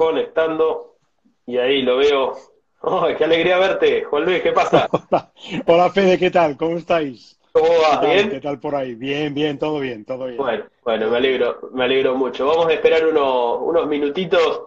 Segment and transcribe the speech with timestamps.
[0.00, 0.96] conectando
[1.44, 2.32] y ahí lo veo.
[2.80, 4.04] ¡Oh, qué alegría verte!
[4.04, 4.88] Juan Luis, ¿qué pasa?
[5.66, 6.56] Hola, Fede, ¿qué tal?
[6.56, 7.38] ¿Cómo estáis?
[7.52, 8.00] ¿Cómo va?
[8.00, 8.30] ¿Qué tal, ¿Bien?
[8.30, 8.94] ¿Qué tal por ahí?
[8.94, 10.38] Bien, bien, todo bien, todo bien.
[10.38, 12.46] Bueno, bueno, me alegro, me alegro mucho.
[12.46, 14.62] Vamos a esperar unos, unos minutitos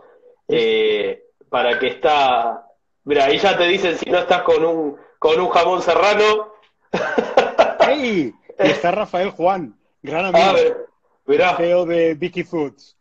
[0.47, 2.67] eh, para que está.
[3.05, 6.53] Mira, ahí ya te dicen si no estás con un con un jamón serrano.
[7.89, 8.31] ¡Ey!
[8.59, 10.77] Está Rafael Juan, gran amigo, Ah,
[11.25, 12.95] mirá, CEO de Vicky Foods.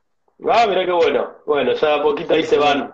[0.50, 1.30] Ah, mirá qué bueno.
[1.46, 2.92] Bueno, ya a poquito ahí se van,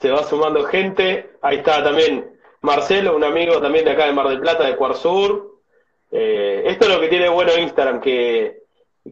[0.00, 1.30] se va sumando gente.
[1.42, 5.60] Ahí está también Marcelo, un amigo también de acá de Mar del Plata, de Cuarzur.
[6.10, 8.62] Eh, esto es lo que tiene bueno Instagram, que,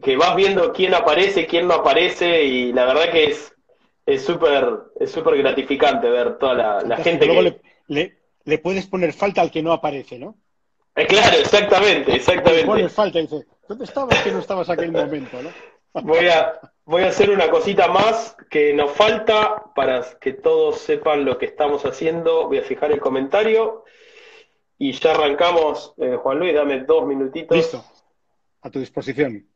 [0.01, 3.53] que vas viendo quién aparece, quién no aparece, y la verdad que es
[4.05, 4.67] es súper
[4.99, 7.61] es súper gratificante ver toda la, gente Luego que...
[7.87, 10.35] le, le- le puedes poner falta al que no aparece, ¿no?
[10.95, 12.65] Eh, claro, exactamente, Le exactamente.
[12.65, 15.49] pones falta y dices, ¿dónde estabas que no estabas aquel momento, no?
[15.93, 21.25] Voy a, voy a hacer una cosita más que nos falta para que todos sepan
[21.25, 22.47] lo que estamos haciendo.
[22.47, 23.85] Voy a fijar el comentario
[24.77, 25.93] y ya arrancamos.
[25.97, 27.55] Eh, Juan Luis, dame dos minutitos.
[27.55, 27.83] Listo,
[28.61, 29.47] a tu disposición.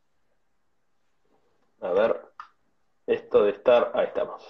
[1.81, 2.21] A ver,
[3.05, 4.43] esto de estar, ahí estamos.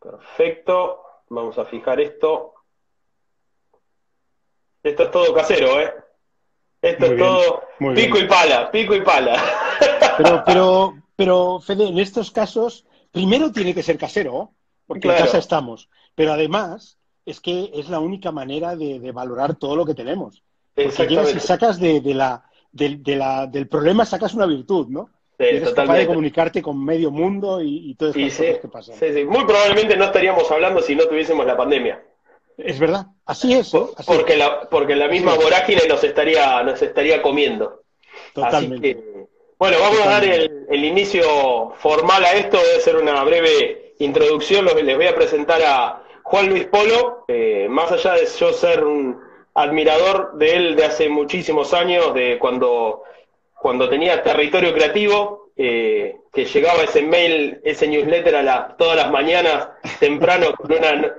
[0.00, 2.54] Perfecto, vamos a fijar esto.
[4.82, 5.92] Esto es todo casero, ¿eh?
[6.80, 7.62] Esto Muy es bien, todo
[7.94, 8.24] pico bien.
[8.24, 9.42] y pala, pico y pala.
[10.16, 14.52] Pero, pero, pero, Fede, en estos casos, primero tiene que ser casero,
[14.86, 15.18] porque Claro.
[15.18, 15.88] en casa estamos.
[16.14, 20.42] Pero además, es que es la única manera de, de valorar todo lo que tenemos.
[20.74, 24.86] Porque llegas y sacas de, de la, del- de la- del problema, sacas una virtud,
[24.88, 25.10] ¿no?
[25.38, 28.46] Sí, Y eres capaz de comunicarte con medio mundo y, y todas Y estas sí,
[28.46, 28.94] cosas que pasan.
[28.96, 29.24] sí.
[29.24, 32.02] Muy probablemente no estaríamos hablando si no tuviésemos la pandemia.
[32.58, 33.82] Es verdad, así es, ¿eh?
[33.96, 34.38] Así Porque es.
[34.38, 35.42] la, porque la misma es.
[35.42, 37.82] vorágine nos estaría, nos estaría comiendo.
[38.34, 38.90] Totalmente.
[38.90, 39.26] Así que,
[39.58, 42.58] bueno, vamos a dar el, el inicio formal a esto.
[42.58, 44.64] Debe ser una breve introducción.
[44.64, 47.24] Los- Les voy a presentar a Juan Luis Polo.
[47.28, 49.20] Eh, más allá de yo ser un
[49.54, 53.02] admirador de él de hace muchísimos años, de cuando,
[53.54, 59.10] cuando tenía territorio creativo, eh, que llegaba ese mail, ese newsletter a la- todas las
[59.10, 59.68] mañanas
[60.00, 61.12] temprano con una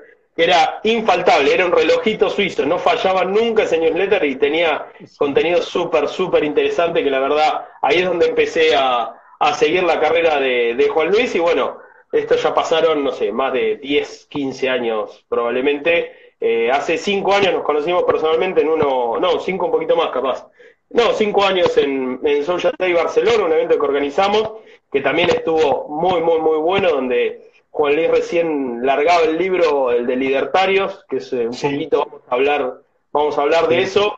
[0.44, 6.08] era infaltable, era un relojito suizo, no fallaba nunca ese newsletter y tenía contenido súper,
[6.08, 10.90] súper interesante que la verdad ahí es donde empecé a, a seguir la carrera de,
[10.94, 11.78] Juan Luis y bueno,
[12.12, 16.34] esto ya pasaron, no sé, más de 10, 15 años probablemente.
[16.42, 20.48] Eh, hace 5 años nos conocimos personalmente en uno, no, 5 un poquito más capaz.
[20.90, 24.54] No, 5 años en, en Social Day Barcelona, un evento que organizamos,
[24.92, 30.06] que también estuvo muy, muy, muy bueno, donde Juan Luis recién largaba el libro, el
[30.07, 31.68] de Libertarios, que es eh, un Sí.
[31.69, 32.74] poquito, vamos a hablar,
[33.12, 34.16] vamos a hablar de eso.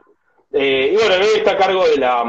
[0.53, 2.23] Eh, y bueno, hoy está a cargo de la,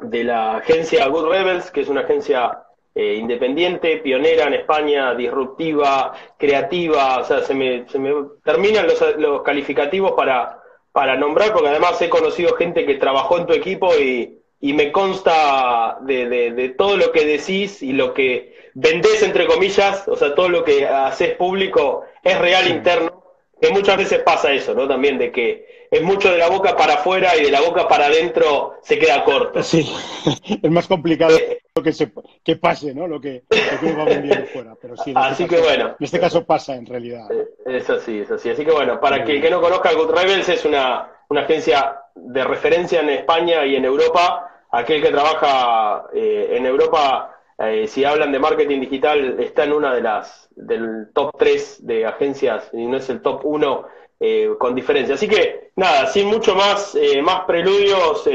[0.00, 2.62] de la agencia Good Rebels, que es una agencia
[2.94, 8.12] eh, independiente, pionera en España, disruptiva, creativa, o sea, se me, se me
[8.44, 10.60] terminan los, los calificativos para,
[10.92, 14.90] para nombrar, porque además he conocido gente que trabajó en tu equipo y, y me
[14.92, 20.16] consta de, de- de todo lo que decís y lo que vendés, entre comillas, o
[20.16, 23.22] sea, todo lo que haces público es real interno,
[23.58, 24.86] que muchas veces pasa eso, ¿no?
[24.86, 28.06] También de que es mucho de la boca para afuera y de la boca para
[28.06, 29.62] adentro se queda corto.
[29.62, 29.90] Sí,
[30.62, 31.38] es más complicado
[31.74, 32.12] lo que, se,
[32.44, 33.06] que pase, ¿no?
[33.08, 34.74] Lo que, lo que uno va vendiendo fuera.
[34.80, 35.86] Pero sí, en este Así caso- que bueno.
[35.98, 37.28] En este caso pasa, en realidad.
[37.64, 38.50] Es así, es así.
[38.50, 41.98] Así que bueno, para que el que no conozca Good Rebels es una, una agencia
[42.14, 44.42] de referencia en España y en Europa.
[44.70, 49.94] Aquel que trabaja eh, en Europa, eh, si hablan de marketing digital, está en una
[49.94, 53.86] de las del top 3 de agencias y no es el top 1
[54.20, 55.14] eh, con diferencia.
[55.14, 58.28] Así que nada, sin mucho más, eh, más preludios,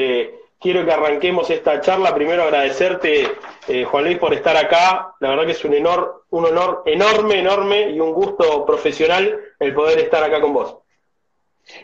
[0.59, 2.15] quiero que arranquemos esta charla.
[2.15, 3.27] Primero agradecerte,
[3.85, 5.13] Juan Luis, por estar acá.
[5.19, 9.73] La verdad que es un honor, un honor enorme, enorme y un gusto profesional el
[9.73, 10.77] poder estar acá con vos.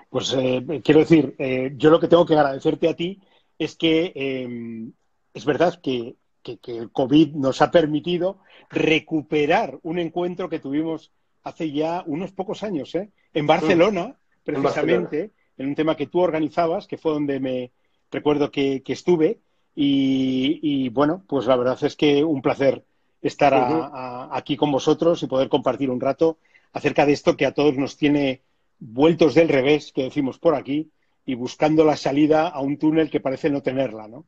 [0.10, 0.36] Pues
[0.84, 1.36] quiero decir,
[1.76, 3.20] yo lo que tengo que agradecerte a ti
[3.58, 4.92] es que
[5.34, 6.16] es verdad que,
[6.48, 11.12] que- que el COVID nos ha permitido recuperar un encuentro que tuvimos
[11.44, 13.10] hace ya unos pocos años, ¿eh?
[13.34, 17.72] En Barcelona, precisamente, en un tema que tú organizabas, que fue donde me
[18.12, 19.40] recuerdo que, que estuve.
[19.76, 22.84] Y, y, bueno, pues la verdad es que un placer
[23.22, 23.82] estar a- Ujú.
[23.94, 26.38] a- aquí con vosotros y poder compartir un rato
[26.74, 28.42] acerca de esto que a todos nos tiene
[28.80, 30.90] vueltos del revés, que decimos por aquí,
[31.26, 34.26] y buscando la salida a un túnel que parece no tenerla, ¿no?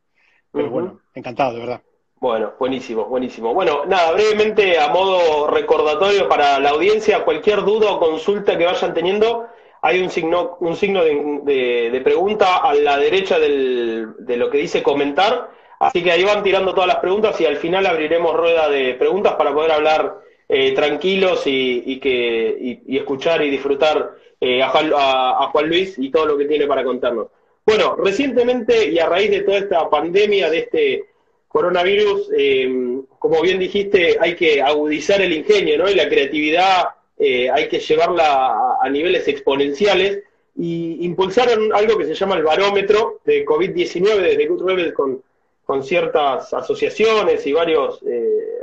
[0.52, 1.82] Pero bueno, encantado, de verdad.
[2.20, 3.54] Bueno, buenísimo, buenísimo.
[3.54, 8.92] Bueno, nada, brevemente a modo recordatorio para la audiencia, cualquier duda o consulta que vayan
[8.92, 9.46] teniendo,
[9.80, 14.58] hay un signo, un signo de, de- pregunta a la derecha del- de lo que
[14.58, 18.68] dice comentar, así que ahí van tirando todas las preguntas y al final abriremos rueda
[18.68, 25.48] de preguntas para poder hablar eh, tranquilos y, que, y, escuchar y disfrutar eh, a,
[25.52, 27.28] Juan Luis y todo lo que tiene para contarnos.
[27.64, 31.04] Bueno, recientemente y a raíz de toda esta pandemia, de este
[31.50, 35.90] coronavirus, eh, como bien dijiste, hay que agudizar el ingenio ¿no?
[35.90, 36.84] y la creatividad,
[37.18, 40.22] hay que llevarla a, niveles exponenciales
[40.56, 45.22] y impulsaron algo que se llama el barómetro de COVID-19 desde Good con,
[45.66, 48.00] con ciertas asociaciones y varios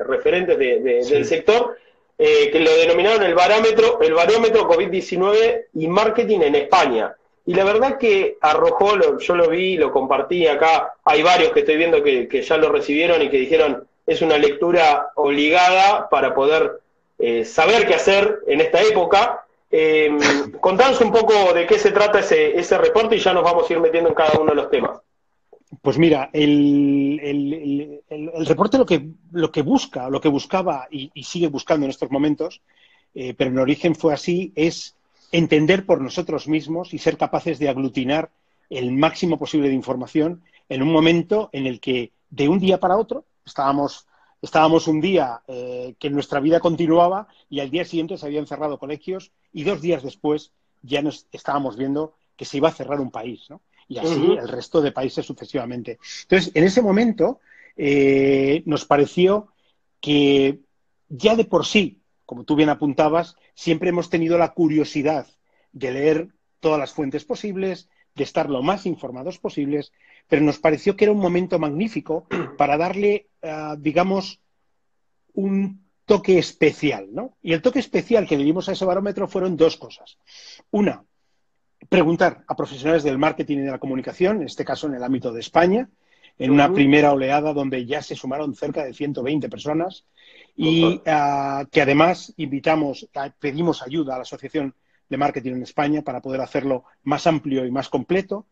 [0.07, 1.77] referentes del sector,
[2.19, 7.15] eh, que lo denominaron el barómetro, el barómetro COVID-19 y marketing en España.
[7.47, 11.77] Y la verdad que arrojó, yo lo vi, lo compartí acá, hay varios que estoy
[11.77, 16.81] viendo que, ya lo recibieron y que dijeron es una lectura obligada para poder
[17.17, 19.45] eh, saber qué hacer en esta época.
[19.71, 20.11] Eh,
[20.59, 23.73] contanos un poco de qué se trata ese, ese reporte y ya nos vamos a
[23.73, 24.99] ir metiendo en cada uno de los temas.
[25.81, 28.01] Pues mira, el,
[28.45, 32.61] reporte lo que, lo que busca, lo que buscaba y, sigue buscando en estos momentos,
[33.15, 34.96] eh, pero en origen fue así, es
[35.31, 38.31] entender por nosotros mismos y ser capaces de aglutinar
[38.69, 42.97] el máximo posible de información en un momento en el que de un día para
[42.97, 44.07] otro estábamos,
[44.41, 48.77] estábamos un día eh, que nuestra vida continuaba y al día siguiente se habían cerrado
[48.77, 50.51] colegios y dos días después
[50.81, 53.61] ya nos estábamos viendo que se iba a cerrar un país, ¿no?
[53.87, 55.99] y así el resto de países sucesivamente.
[56.23, 57.39] Entonces, en ese momento
[57.75, 59.47] eh, nos pareció
[60.01, 60.59] que
[61.09, 65.25] ya de por sí, como tú bien apuntabas, siempre hemos tenido la curiosidad
[65.71, 66.27] de leer
[66.59, 69.93] todas las fuentes posibles, de estar lo más informados posibles,
[70.27, 72.27] pero nos pareció que era un momento magnífico
[72.57, 74.41] para darle, eh, digamos,
[75.33, 77.37] un toque especial, ¿no?
[77.41, 80.17] Y el toque especial que le dimos a ese barómetro fueron dos cosas.
[80.71, 81.05] Una,
[81.87, 85.31] preguntar a profesionales del marketing y de la comunicación, en este caso en el ámbito
[85.31, 85.89] de España,
[86.39, 90.05] en una primera oleada donde ya se sumaron cerca de 120 personas
[90.55, 93.07] y ah, que además invitamos,
[93.39, 94.73] pedimos ayuda a la Asociación
[95.09, 98.45] de Marketing en España para poder hacerlo más amplio y más completo.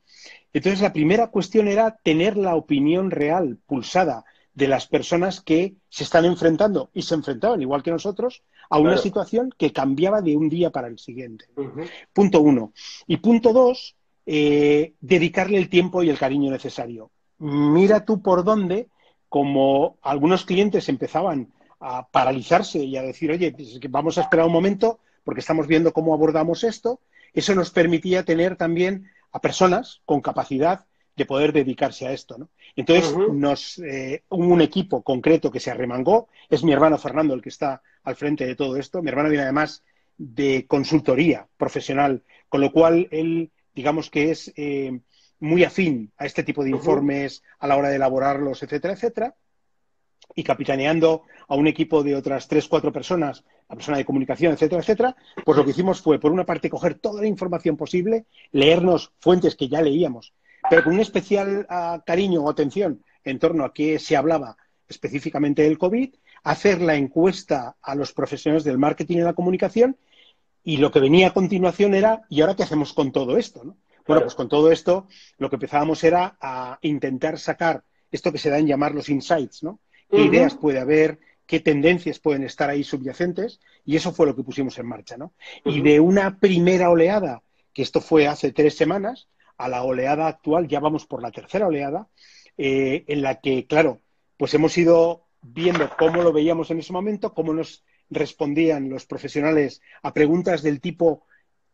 [0.54, 4.24] Entonces, la primera cuestión era tener la opinión real, pulsada,
[4.54, 8.98] de las personas que se están enfrentando y se enfrentaban, igual que nosotros, a una
[8.98, 11.46] situación que cambiaba de un día para el siguiente.
[12.14, 12.72] Punto uno.
[13.06, 17.12] Y punto dos, eh, dedicarle el tiempo y el cariño necesario.
[17.38, 18.90] Mira tú por dónde,
[19.30, 24.54] como algunos clientes empezaban a paralizarse y a decir, oye, pues vamos a esperar un
[24.54, 27.02] momento porque estamos viendo cómo abordamos esto,
[27.34, 30.86] eso nos permitía tener también a personas con capacidad
[31.16, 32.38] de poder dedicarse a esto.
[32.38, 32.50] ¿no?
[32.76, 37.50] Entonces, nos, eh, un equipo concreto que se arremangó, es mi hermano Fernando el que
[37.50, 39.02] está al frente de todo esto.
[39.02, 39.84] Mi hermano viene además
[40.18, 45.00] de consultoría profesional, con lo cual él, digamos que es eh,
[45.46, 49.36] muy afín a este tipo de informes a la hora de elaborarlos, etcétera, etcétera.
[50.36, 54.82] Y capitaneando a un equipo de otras tres, cuatro personas, la persona de comunicación, etcétera,
[54.82, 55.16] etcétera,
[55.46, 59.56] pues lo que hicimos fue, por una parte, coger toda la información posible, leernos fuentes
[59.56, 60.34] que ya leíamos
[60.70, 64.58] pero con un especial ah, cariño o atención en torno a qué se hablaba
[64.88, 66.14] específicamente del COVID,
[66.44, 69.98] hacer la encuesta a los profesionales del marketing y la comunicación
[70.64, 73.76] y lo que venía a continuación era, ¿y ahora qué hacemos con todo esto?
[74.08, 75.08] Bueno, pues con todo esto
[75.38, 79.64] lo que empezábamos era a intentar sacar esto que se da en llamar los insights,
[79.64, 79.80] ¿no?
[80.10, 81.20] ¿Qué ideas puede haber?
[81.46, 83.60] ¿Qué tendencias pueden estar ahí subyacentes?
[83.84, 85.34] Y eso fue lo que pusimos en marcha, ¿no?
[85.64, 87.42] Y de una primera oleada,
[87.74, 91.68] que esto fue hace tres semanas, a la oleada actual, ya vamos por la tercera
[91.68, 92.08] oleada,
[92.58, 94.02] eh, en la que, claro,
[94.38, 99.82] pues hemos ido viendo cómo lo veíamos en ese momento, cómo nos respondían los profesionales
[100.04, 101.26] a preguntas del tipo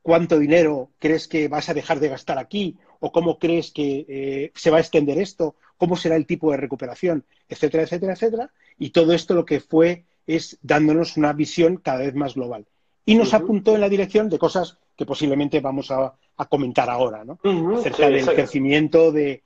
[0.01, 2.77] ¿cuánto dinero crees que vas a dejar de gastar aquí?
[2.99, 5.55] ¿O cómo crees que eh, se va a extender esto?
[5.77, 7.25] ¿Cómo será el tipo de recuperación?
[7.49, 8.51] Etcétera, etcétera, etcétera.
[8.77, 12.65] Y todo esto lo que fue es dándonos una visión cada vez más global.
[13.05, 16.15] Y nos apuntó en la dirección de cosas que posiblemente vamos a,
[16.49, 17.39] comentar ahora, ¿no?
[17.77, 19.43] Acerca del crecimiento, de,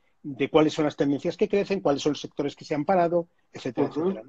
[0.51, 3.87] cuáles son las tendencias que crecen, cuáles son los sectores que se han parado, etcétera,
[3.87, 4.23] etcétera.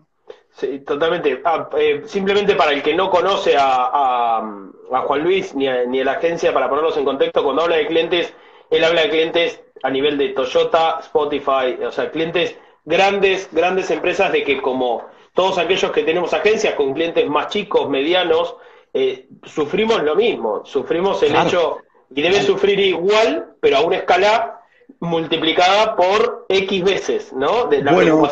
[0.52, 1.42] Sí, totalmente.
[1.44, 4.42] Ah, eh, simplemente para el que no conoce a,
[4.88, 7.86] Juan Luis ni a, ni a la agencia, para ponerlos en contexto, cuando habla de
[7.86, 8.32] clientes,
[8.70, 14.32] él habla de clientes a nivel de Toyota, Spotify, o sea, clientes grandes, grandes empresas
[14.32, 15.04] de que como
[15.34, 18.56] todos aquellos que tenemos agencias con clientes más chicos, medianos,
[18.94, 21.82] eh, sufrimos lo mismo, sufrimos el hecho,
[22.14, 24.60] y debe sufrir igual, pero a una escala
[25.00, 27.66] multiplicada por X veces, ¿no?
[27.66, 28.26] De la bueno,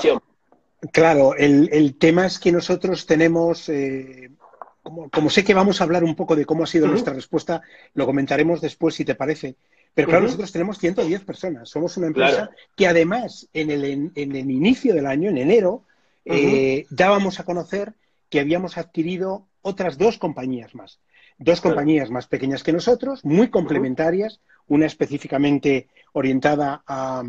[0.92, 4.30] Claro, el, tema es que nosotros tenemos, eh,
[4.82, 7.62] como, sé que vamos a hablar un poco de cómo ha sido nuestra respuesta,
[7.94, 9.56] lo comentaremos después si te parece.
[9.94, 11.68] Pero claro, nosotros tenemos 110 personas.
[11.68, 15.84] Somos una empresa que además en el, en, el, inicio del año, en enero,
[16.24, 17.94] eh, dábamos a conocer
[18.28, 20.98] que habíamos adquirido otras dos compañías más.
[21.38, 27.22] Dos compañías más pequeñas que nosotros, muy complementarias, una específicamente orientada a,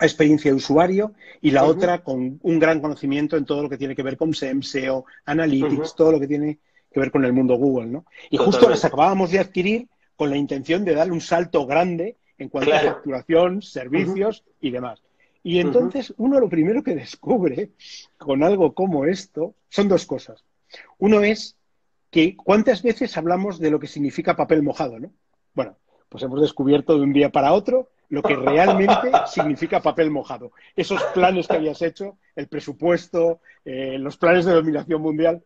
[0.00, 3.96] experiencia de usuario y la otra con un gran conocimiento en todo lo que tiene
[3.96, 6.58] que ver con SEM, SEO, Analytics, todo lo que tiene
[6.90, 8.04] que ver con el mundo Google, ¿no?
[8.30, 12.48] Y justo las acabábamos de adquirir con la intención de darle un salto grande en
[12.48, 15.02] cuanto a facturación, servicios y demás.
[15.42, 17.70] Y entonces uno lo primero que descubre
[18.18, 20.44] con algo como esto son dos cosas.
[20.98, 21.56] Uno es
[22.10, 25.10] que cuántas veces hablamos de lo que significa papel mojado, ¿no?
[25.54, 25.76] Bueno,
[26.08, 30.52] pues hemos descubierto de un día para otro lo que realmente significa papel mojado.
[30.76, 35.42] Esos planes que habías hecho, el presupuesto, eh, los planes de dominación mundial,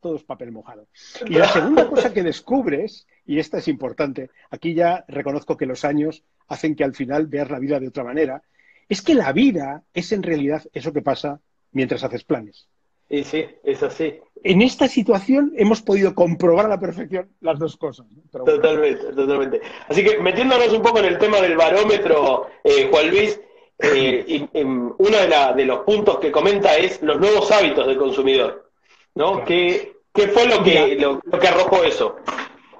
[0.00, 0.86] todo es papel mojado.
[1.26, 5.84] Y la segunda cosa que descubres, y esta es importante, aquí ya reconozco que los
[5.84, 8.42] años hacen que al final veas la vida de otra manera,
[8.88, 11.40] es que la vida es en realidad eso que pasa
[11.72, 12.68] mientras haces planes.
[13.08, 14.14] Y sí, es así.
[14.42, 18.06] En esta situación hemos podido comprobar a la perfección las dos cosas.
[18.30, 19.60] Totalmente, totalmente.
[19.88, 23.40] Así que metiéndonos un poco en el tema del barómetro, eh, Juan Luis,
[23.78, 25.16] eh, y, uno
[25.56, 28.70] de, los puntos que comenta es los nuevos hábitos del consumidor.
[29.14, 29.44] ¿no?
[29.44, 32.16] ¿Qué, fue lo que, lo, que arrojó eso?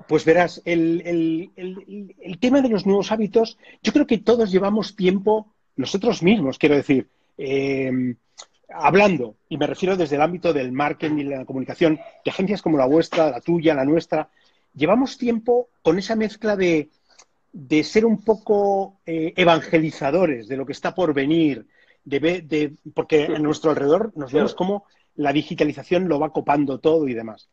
[0.07, 1.51] Pues verás, el,
[2.41, 7.09] tema de los nuevos hábitos, yo creo que todos llevamos tiempo, nosotros mismos, quiero decir,
[7.39, 8.17] eh,
[8.75, 12.79] hablando, y me refiero desde el ámbito del marketing y la comunicación, de agencias como
[12.79, 14.29] la vuestra, la tuya, la nuestra,
[14.75, 16.91] llevamos tiempo con esa mezcla de,
[17.83, 21.67] ser un poco eh, evangelizadores de lo que está por venir,
[22.05, 24.85] de, de, porque a nuestro alrededor nos vemos como
[25.17, 27.49] la digitalización lo va copando todo y demás.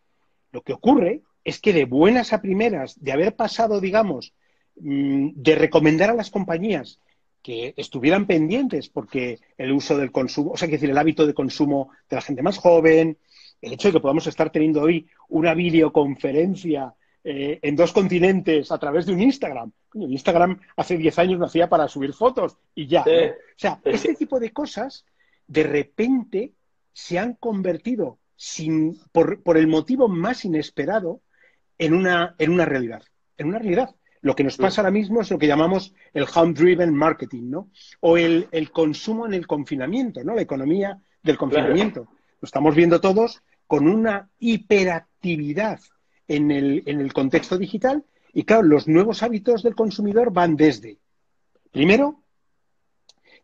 [0.52, 4.34] Lo que ocurre es que de buenas a primeras, de haber pasado, digamos,
[4.80, 7.00] mm, de recomendar a las compañías
[7.42, 11.34] que estuvieran pendientes porque el uso del consumo, o sea, que decir, el hábito de
[11.34, 13.18] consumo de la gente más joven,
[13.62, 16.94] el hecho de que podamos estar teniendo hoy una videoconferencia
[17.24, 19.72] eh, en dos continentes a través de un Instagram.
[19.94, 23.02] Instagram hace 10 años no hacía para subir fotos y ya.
[23.02, 25.06] O sea, este tipo de cosas
[25.48, 26.54] de repente
[26.94, 31.22] se han convertido sin, por, por el motivo más inesperado
[31.78, 33.04] en una, en una realidad.
[33.38, 33.96] En una realidad.
[34.22, 37.70] Lo que nos pasa ahora mismo es lo que llamamos el home-driven marketing, ¿no?
[38.02, 40.36] O el, consumo en el confinamiento, ¿no?
[40.36, 42.08] La economía del confinamiento.
[42.40, 45.80] Lo estamos viendo todos con una hiperactividad
[46.28, 51.00] en el, en el contexto digital y, claro, los nuevos hábitos del consumidor van desde,
[51.72, 52.22] primero,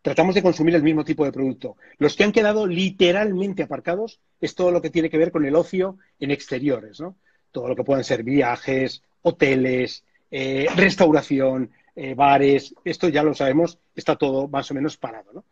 [0.02, 1.76] tratamos de consumir el mismo tipo de producto.
[1.98, 5.56] Los que han quedado literalmente aparcados es todo lo que tiene que ver con el
[5.56, 7.18] ocio en exteriores, ¿no?
[7.52, 13.80] Todo lo que puedan ser viajes, hoteles, eh, restauración, eh, bares, esto ya lo sabemos,
[13.96, 15.32] está todo más o menos parado.
[15.34, 15.46] ¿no?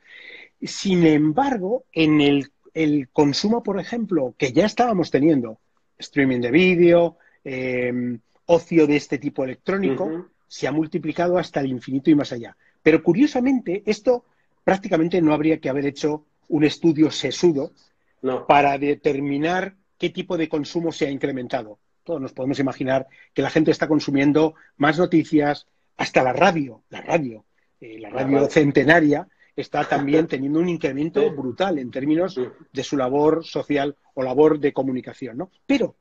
[0.62, 2.52] Sin embargo, en el,
[3.14, 5.60] consumo, por ejemplo, que ya estábamos teniendo,
[5.98, 12.10] streaming de vídeo, em, ocio de este tipo electrónico, se ha multiplicado hasta el infinito
[12.10, 12.58] y más allá.
[12.84, 14.26] Pero curiosamente, esto
[14.64, 17.72] prácticamente no habría que haber hecho un estudio sesudo
[18.48, 23.50] para determinar qué tipo de consumo se ha incrementado todos nos podemos imaginar que la
[23.50, 27.46] gente está consumiendo más noticias, hasta la radio, la radio,
[27.82, 32.40] eh, la radio centenaria está también teniendo un incremento brutal en términos
[32.72, 35.52] de su labor social o labor de comunicación, ¿no?
[35.66, 35.98] Pero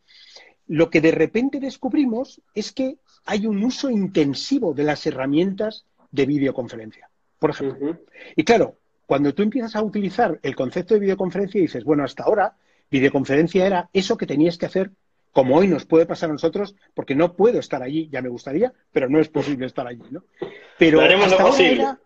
[0.66, 6.26] lo que de repente descubrimos es que hay un uso intensivo de las herramientas de
[6.26, 7.98] videoconferencia, por ejemplo.
[8.36, 12.24] Y claro, cuando tú empiezas a utilizar el concepto de videoconferencia y dices, bueno, hasta
[12.24, 12.56] ahora
[12.90, 14.90] videoconferencia era eso que tenías que hacer
[15.34, 18.72] como hoy nos puede pasar a nosotros, porque no puedo estar allí, ya me gustaría,
[18.92, 20.22] pero no es posible estar allí, ¿no?
[20.78, 22.00] Pero hasta ahora era,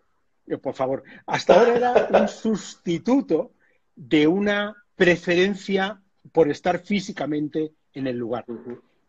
[0.47, 3.53] eh, por favor, hasta ahora era un sustituto
[3.95, 6.01] de una preferencia
[6.33, 8.47] por estar físicamente en el lugar.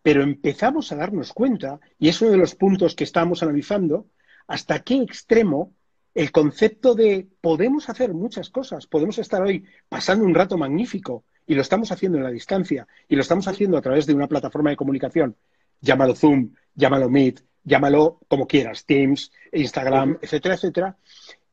[0.04, 4.08] Pero empezamos a darnos cuenta, y es uno de los puntos que estamos analizando,
[4.48, 5.74] hasta qué extremo
[6.14, 11.56] el concepto de podemos hacer muchas cosas, podemos estar hoy pasando un rato magnífico y
[11.56, 14.70] lo estamos haciendo en la distancia y lo estamos haciendo a través de una plataforma
[14.70, 15.36] de comunicación,
[15.82, 20.98] llámalo Zoom, llámalo Meet, llámalo como quieras, Teams, Instagram, etcétera, etcétera,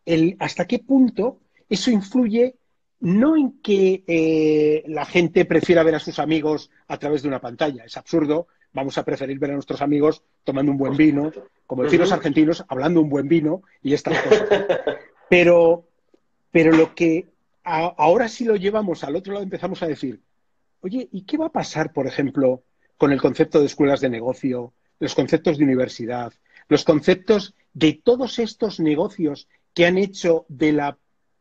[0.05, 2.57] el, hasta qué punto eso influye
[3.01, 7.41] no en que eh, la gente prefiera ver a sus amigos a través de una
[7.41, 11.33] pantalla, es absurdo, vamos a preferir ver a nuestros amigos tomando un buen vino,
[11.67, 14.49] como decir los argentinos, hablando un buen vino y estas cosas.
[15.29, 15.89] Pero,
[16.53, 17.27] pero lo que
[17.67, 20.23] ahora si lo llevamos al otro lado empezamos a decir,
[20.81, 22.63] oye, ¿y qué va a pasar, por ejemplo,
[22.97, 26.33] con el concepto de escuelas de negocio, los conceptos de universidad,
[26.69, 30.95] los conceptos de todos estos negocios que han hecho de,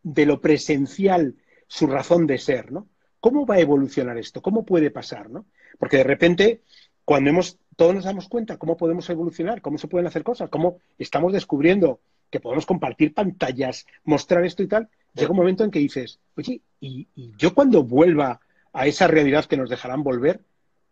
[0.03, 1.35] de lo presencial
[1.67, 2.87] su razón de ser, ¿no?
[3.19, 4.41] ¿Cómo va a evolucionar esto?
[4.41, 5.45] ¿Cómo puede pasar, no?
[5.79, 6.61] Porque de repente,
[7.05, 10.79] cuando hemos, todos nos damos cuenta cómo podemos evolucionar, cómo se pueden hacer cosas, cómo
[10.97, 15.79] estamos descubriendo que podemos compartir pantallas, mostrar esto y tal, llega un momento en que
[15.79, 17.07] dices, oye, y,
[17.37, 18.39] yo cuando vuelva
[18.73, 20.41] a esa realidad que nos dejarán volver,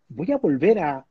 [0.07, 1.05] voy a volver a,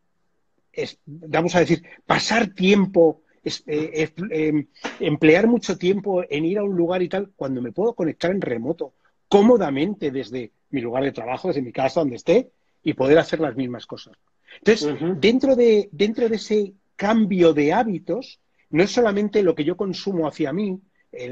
[1.07, 4.67] vamos a decir, pasar tiempo, eh, em,
[5.01, 8.41] emplear mucho tiempo en ir a un lugar y tal, cuando me puedo conectar en
[8.41, 8.95] remoto,
[9.29, 12.51] cómodamente desde mi lugar de trabajo, desde mi casa, donde esté,
[12.83, 14.17] y poder hacer las mismas cosas.
[14.59, 18.41] Entonces, dentro, de, dentro de ese cambio de hábitos,
[18.71, 20.81] no es solamente lo que yo consumo hacia mí,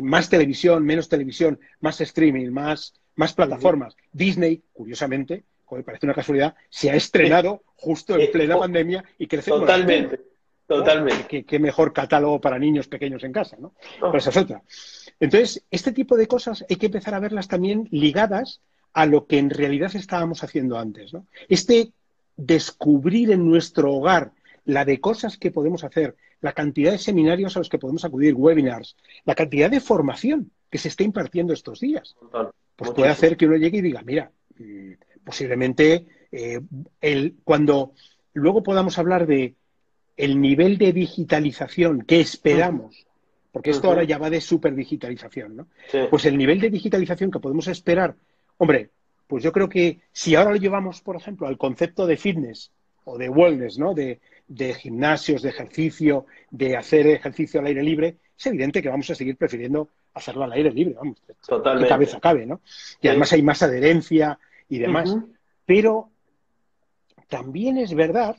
[0.03, 3.97] más televisión, menos televisión, más streaming, más, más plataformas.
[4.13, 9.51] Disney, curiosamente, como parece una casualidad, se ha estrenado justo en plena pandemia y crece
[9.51, 10.21] Totalmente.
[10.67, 11.45] Totalmente.
[11.45, 13.75] Qué, mejor catálogo para niños pequeños en casa, ¿no?
[14.01, 14.63] Pero esa es otra.
[15.19, 18.61] Entonces, este tipo de cosas hay que empezar a verlas también ligadas
[18.93, 21.27] a lo que en realidad estábamos haciendo antes, ¿no?
[21.49, 21.91] Este
[22.37, 24.31] descubrir en nuestro hogar
[24.65, 28.35] la de cosas que podemos hacer, la cantidad de seminarios a los que podemos acudir,
[28.35, 32.17] webinars, la cantidad de formación que se está impartiendo estos días.
[32.77, 34.93] Pues puede hacer que uno llegue y diga, mira, mm,
[35.25, 36.61] posiblemente eh,
[37.01, 37.93] el, cuando
[38.33, 39.55] luego podamos hablar de
[40.17, 43.07] el nivel de digitalización que esperamos,
[43.53, 45.67] porque esto ahora ya va de superdigitalización, ¿no?
[46.11, 48.15] Pues el nivel de digitalización que podemos esperar,
[48.59, 48.91] hombre,
[49.27, 52.71] pues yo creo que si ahora lo llevamos, por ejemplo, al concepto de fitness
[53.05, 53.95] o de wellness, ¿no?
[53.95, 59.09] De, de gimnasios, de ejercicio, de hacer ejercicio al aire libre, es evidente que vamos
[59.09, 61.89] a seguir prefiriendo hacerlo al aire libre, vamos, Totalmente.
[61.89, 62.61] cabeza cabe, ¿no?
[63.01, 65.17] Y además hay más adherencia y demás.
[65.65, 66.11] Pero
[67.29, 68.37] también es verdad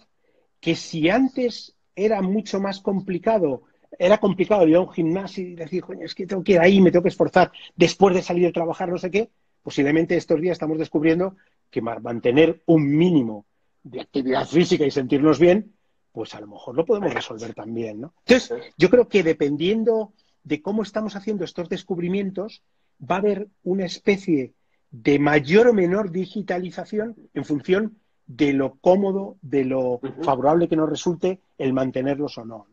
[0.59, 3.63] que si antes era mucho más complicado,
[3.97, 6.81] era complicado ir a un gimnasio y decir, coño, es que tengo que ir ahí,
[6.81, 9.29] me tengo que esforzar después de salir de trabajar, no sé qué,
[9.63, 11.37] posiblemente estos días estamos descubriendo
[11.69, 13.45] que mantener un mínimo
[13.81, 15.71] de actividad física y sentirnos bien
[16.11, 18.13] pues a lo mejor lo podemos resolver también, ¿no?
[18.25, 22.63] Entonces, yo creo que dependiendo de cómo estamos haciendo estos descubrimientos,
[22.99, 24.53] va a haber una especie
[24.91, 27.97] de mayor o menor digitalización en función
[28.27, 32.67] de lo cómodo, de lo favorable que nos resulte el mantenerlos o no.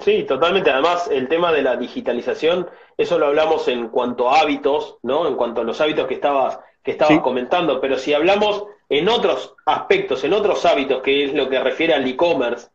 [0.00, 0.70] Sí, totalmente.
[0.70, 5.26] Además, el tema de la digitalización, eso lo hablamos en cuanto a hábitos, ¿no?
[5.26, 7.80] En cuanto a los hábitos que estabas, que estabas comentando.
[7.80, 12.06] Pero si hablamos en otros aspectos, en otros hábitos, que es lo que refiere al
[12.06, 12.68] e-commerce,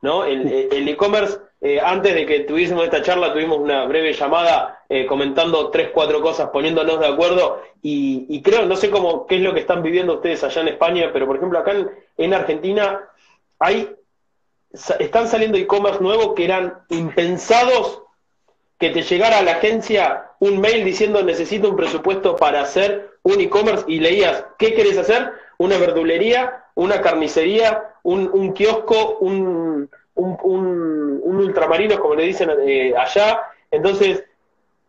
[0.00, 0.24] ¿no?
[0.24, 5.70] El e-commerce, eh, antes de que tuviésemos esta charla, tuvimos una breve llamada eh, comentando
[5.70, 9.60] tres, cuatro cosas, poniéndonos de acuerdo, y, creo, no sé cómo, qué es lo que
[9.60, 11.74] están viviendo ustedes allá en España, pero por ejemplo acá
[12.16, 13.08] en, Argentina
[13.58, 13.94] hay,
[14.98, 18.02] están saliendo e-commerce nuevos que eran impensados
[18.78, 23.40] que te llegara a la agencia un mail diciendo necesito un presupuesto para hacer un
[23.40, 25.32] e-commerce y leías, ¿qué querés hacer?
[25.58, 33.42] Una verdulería, una carnicería, un, kiosco, un, un, ultramarino, como le dicen eh, allá.
[33.70, 34.24] Entonces,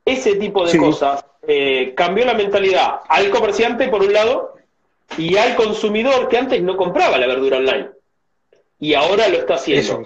[0.06, 4.56] ese tipo de cosas eh, cambió la mentalidad al comerciante, por un lado,
[5.18, 7.90] y al consumidor que antes no compraba la verdura online.
[8.80, 10.04] Y ahora lo está haciendo.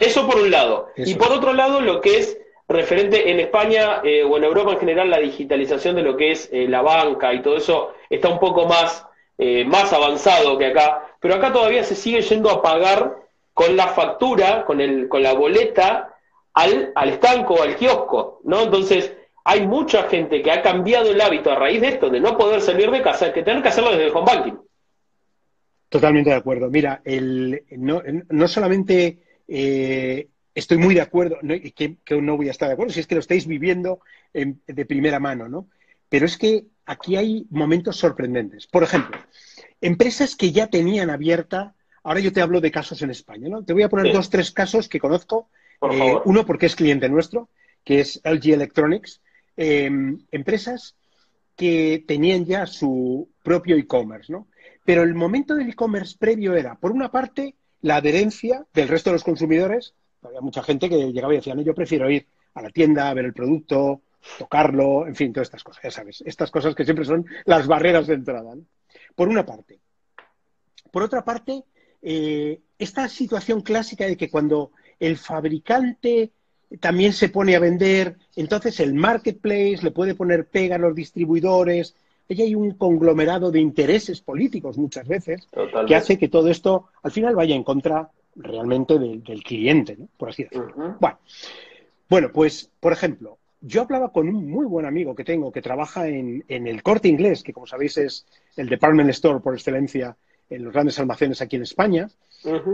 [0.00, 0.88] Eso, por un lado.
[0.96, 4.80] y por otro lado, lo que es referente en España eh, o en Europa en
[4.80, 8.66] general, la digitalización de lo que es la banca y todo eso está un poco
[8.66, 9.06] más
[9.38, 13.16] eh, más avanzado que acá, pero acá todavía se sigue yendo a pagar
[13.54, 16.14] con la factura, con, el, con la boleta,
[16.54, 18.62] al, al estanco, al kiosco, ¿no?
[18.62, 22.36] Entonces, hay mucha gente que ha cambiado el hábito a raíz de esto, de no
[22.36, 24.58] poder salir de casa, que tener que hacerlo desde el home banking.
[25.88, 26.68] Totalmente de acuerdo.
[26.68, 31.38] Mira, el, no, no solamente eh, estoy muy de acuerdo,
[31.74, 34.00] que, no voy a estar de acuerdo, si es que lo estáis viviendo
[34.32, 35.68] de primera mano, ¿no?
[36.08, 38.66] Pero es que aquí hay momentos sorprendentes.
[38.66, 39.18] Por ejemplo,
[39.80, 43.64] empresas que ya tenían abierta, ahora yo te hablo de casos en España, ¿no?
[43.64, 45.50] Te voy a poner dos, tres casos que conozco.
[45.90, 47.50] Eh, uno porque es cliente nuestro,
[47.84, 49.20] que es LG Electronics.
[49.56, 50.96] Em, empresas
[51.54, 54.48] que tenían ya su propio e-commerce, ¿no?
[54.84, 59.14] Pero el momento del e-commerce previo era, por una parte, la adherencia del resto de
[59.14, 59.94] los consumidores.
[60.22, 63.14] Había mucha gente que llegaba y decía, no, yo prefiero ir a la tienda a
[63.14, 64.02] ver el producto,
[64.38, 68.06] tocarlo, en fin, todas estas cosas, ya sabes, estas cosas que siempre son las barreras
[68.06, 68.54] de entrada.
[69.14, 69.78] Por una parte.
[70.90, 71.64] Por otra parte,
[72.02, 76.30] eh, esta situación clásica de que cuando el fabricante
[76.80, 81.94] también se pone a vender, entonces el marketplace le puede poner pega a los distribuidores,
[82.28, 85.48] y hay un conglomerado de intereses políticos muchas veces
[85.86, 90.08] que hace que todo esto al final vaya en contra realmente del cliente, ¿no?
[90.16, 90.96] por así decirlo.
[91.00, 91.18] bueno,
[92.08, 96.06] bueno, pues, por ejemplo, yo hablaba con un muy buen amigo que tengo que trabaja
[96.08, 100.16] en, el corte inglés, que como sabéis es el department store por excelencia
[100.50, 102.08] en los grandes almacenes aquí en España,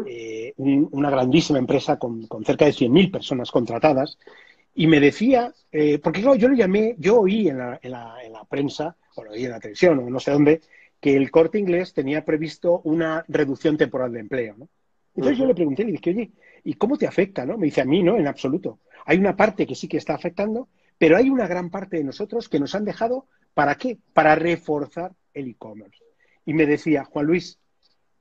[0.07, 4.19] eh, una grandísima empresa con, cerca de 100.000 personas contratadas,
[4.77, 8.17] y me decía, eh, porque claro, yo lo llamé, yo oí en la, en la,
[8.23, 10.61] en la prensa, o lo oí en la televisión, o no sé dónde,
[11.01, 14.55] que el corte inglés tenía previsto una reducción temporal de empleo.
[14.57, 14.69] ¿no?
[15.15, 16.31] Entonces yo le pregunté, le dije, oye,
[16.65, 17.47] ¿y cómo te afecta?
[17.47, 17.57] ¿no?
[17.59, 18.81] Me dice, a mí no, en absoluto.
[19.07, 22.49] Hay una parte que sí que está afectando, pero hay una gran parte de nosotros
[22.49, 23.99] que nos han dejado, ¿para qué?
[24.13, 26.03] Para reforzar el e-commerce.
[26.47, 27.59] Y me decía, Juan Luis,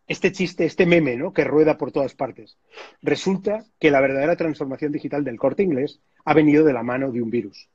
[0.08, 1.34] este chiste, este meme, ¿no?
[1.34, 2.58] Que rueda por todas partes.
[3.02, 7.22] Resulta que la verdadera transformación digital del corte inglés ha venido de la mano de
[7.22, 7.70] un virus.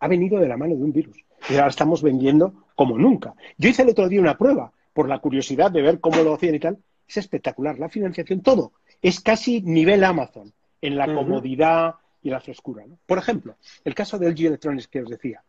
[0.00, 1.16] Ha venido de la mano de un virus.
[1.48, 3.34] Y ahora estamos vendiendo como nunca.
[3.58, 6.54] Yo hice el otro día una prueba por la curiosidad de ver cómo lo hacían
[6.54, 6.78] y tal.
[7.06, 7.78] Es espectacular.
[7.78, 8.72] La financiación, todo.
[9.04, 12.86] Es casi nivel Amazon en la comodidad y la frescura.
[13.04, 15.44] Por ejemplo, el caso de LG Electronics que os decía.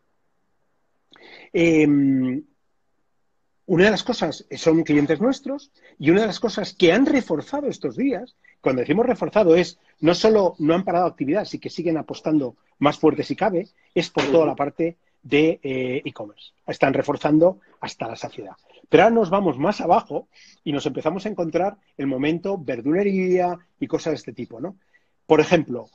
[1.53, 2.43] Em,
[3.67, 7.67] una de las cosas son clientes nuestros y una de las cosas que han reforzado
[7.67, 11.95] estos días, cuando decimos reforzado es no solo no han parado actividad, sino que siguen
[11.95, 16.53] apostando más fuerte si cabe, es por toda la parte de eh, e-commerce.
[16.67, 18.55] Están reforzando hasta la saciedad.
[18.87, 20.29] Pero ahora nos vamos más abajo
[20.63, 24.77] y nos empezamos a encontrar el momento verdulería y cosas de este tipo, ¿no?
[25.25, 25.89] Por ejemplo,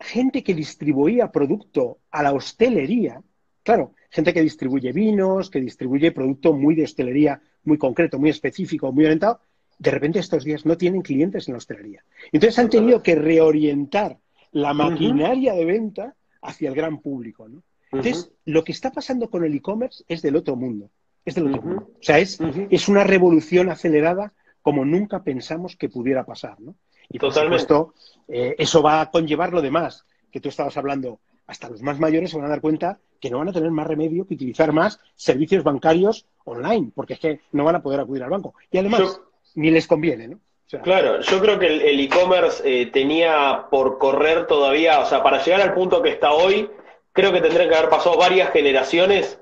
[0.00, 3.22] gente que distribuía producto a la hostelería,
[3.62, 8.90] claro, gente que distribuye vinos, que distribuye producto muy de hostelería, muy concreto, muy específico,
[8.90, 9.40] muy orientado,
[9.78, 12.04] de repente estos días no tienen clientes en la hostelería.
[12.32, 14.18] Entonces han tenido que reorientar
[14.50, 17.48] la maquinaria de venta hacia el gran público.
[17.48, 17.62] ¿no?
[17.92, 20.90] Entonces, lo que está pasando con el e-commerce es del otro mundo.
[21.24, 21.90] Es del otro mundo.
[21.98, 22.38] O sea, es,
[22.70, 26.60] es una revolución acelerada como nunca pensamos que pudiera pasar.
[26.60, 26.74] ¿no?
[27.08, 27.94] Y por supuesto,
[28.28, 31.20] eh, eso va a conllevar lo demás que tú estabas hablando.
[31.46, 33.86] Hasta los más mayores se van a dar cuenta que no van a tener más
[33.86, 38.22] remedio que utilizar más servicios bancarios online, porque es que no van a poder acudir
[38.22, 38.54] al banco.
[38.70, 39.20] Y además,
[39.56, 40.40] ni les conviene, ¿no?
[40.84, 45.60] claro, yo creo que el e-commerce eh, tenía por correr todavía, o sea, para llegar
[45.60, 46.70] al punto que está hoy,
[47.12, 49.38] creo que tendrían que haber pasado varias generaciones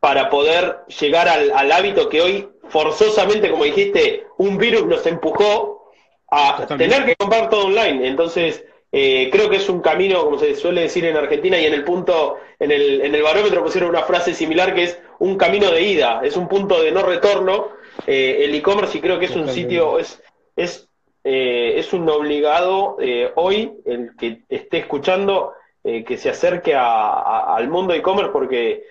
[0.00, 5.92] para poder llegar al, hábito que hoy, forzosamente, como dijiste, un virus nos empujó
[6.30, 8.06] a tener que comprar todo online.
[8.06, 11.72] Entonces, eh, creo que es un camino, como se suele decir en Argentina, y en
[11.72, 15.70] el punto, en el, en el barómetro pusieron una frase similar que es un camino
[15.70, 17.68] de ida, es un punto de no retorno.
[18.06, 20.22] Eh, el e-commerce y creo que es un sitio, es,
[20.54, 20.88] es,
[21.22, 22.98] eh, es un obligado
[23.36, 28.84] hoy, el que esté escuchando, que se acerque al mundo e-commerce porque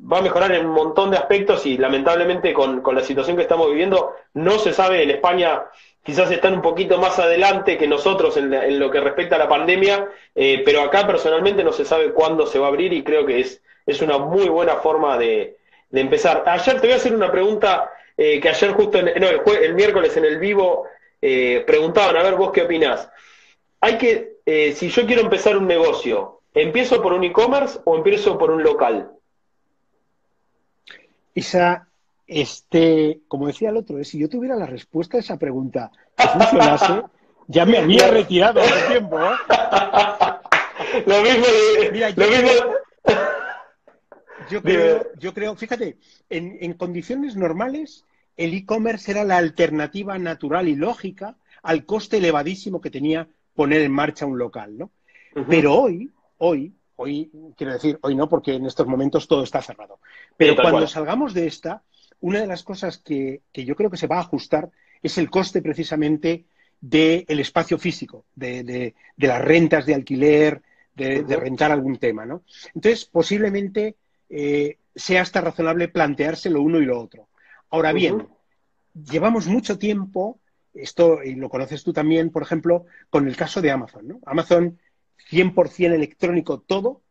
[0.00, 3.42] va a mejorar en un montón de aspectos y lamentablemente con, con la situación que
[3.42, 5.64] estamos viviendo no se sabe en España
[6.06, 10.08] quizás están un poquito más adelante que nosotros en, lo que respecta a la pandemia,
[10.36, 13.40] eh, pero acá personalmente no se sabe cuándo se va a abrir y creo que
[13.40, 15.56] es, es una muy buena forma de,
[15.92, 16.44] empezar.
[16.46, 20.16] Ayer te voy a hacer una pregunta eh, que ayer justo, en, no, el, miércoles
[20.16, 20.86] en el vivo
[21.20, 23.10] eh, preguntaban, a ver vos qué opinás.
[23.80, 28.50] Hay que, si yo quiero empezar un negocio, ¿empiezo por un e-commerce o empiezo por
[28.50, 29.10] un local?
[31.34, 31.86] Esa
[32.26, 37.02] este, como decía el otro, si yo tuviera la respuesta a esa pregunta que funcionase,
[37.46, 39.18] ya me había retirado hace tiempo.
[39.20, 39.34] ¿eh?
[41.06, 41.46] lo mismo,
[42.16, 42.50] lo mismo.
[44.48, 45.96] Yo creo, yo creo, fíjate,
[46.30, 48.04] en, condiciones normales,
[48.36, 53.90] el e-commerce era la alternativa natural y lógica al coste elevadísimo que tenía poner en
[53.90, 54.92] marcha un local, ¿no?
[55.48, 59.98] Pero hoy, hoy, hoy, quiero decir, hoy no, porque en estos momentos todo está cerrado.
[60.36, 61.82] Pero cuando salgamos de esta,
[62.20, 64.70] una de las cosas que, yo creo que se va a ajustar
[65.02, 66.46] es el coste precisamente
[66.80, 70.62] del espacio físico, de, las rentas de alquiler,
[70.94, 72.42] de, rentar algún tema, ¿no?
[72.74, 73.96] Entonces, posiblemente
[74.30, 77.28] eh, sea hasta razonable plantearse lo uno y lo otro.
[77.70, 78.26] Ahora bien,
[78.94, 80.40] llevamos mucho tiempo,
[80.78, 84.20] esto y lo conoces tú también, por ejemplo, con el caso de Amazon, ¿no?
[84.26, 84.78] Amazon
[85.30, 87.02] 100% electrónico todo,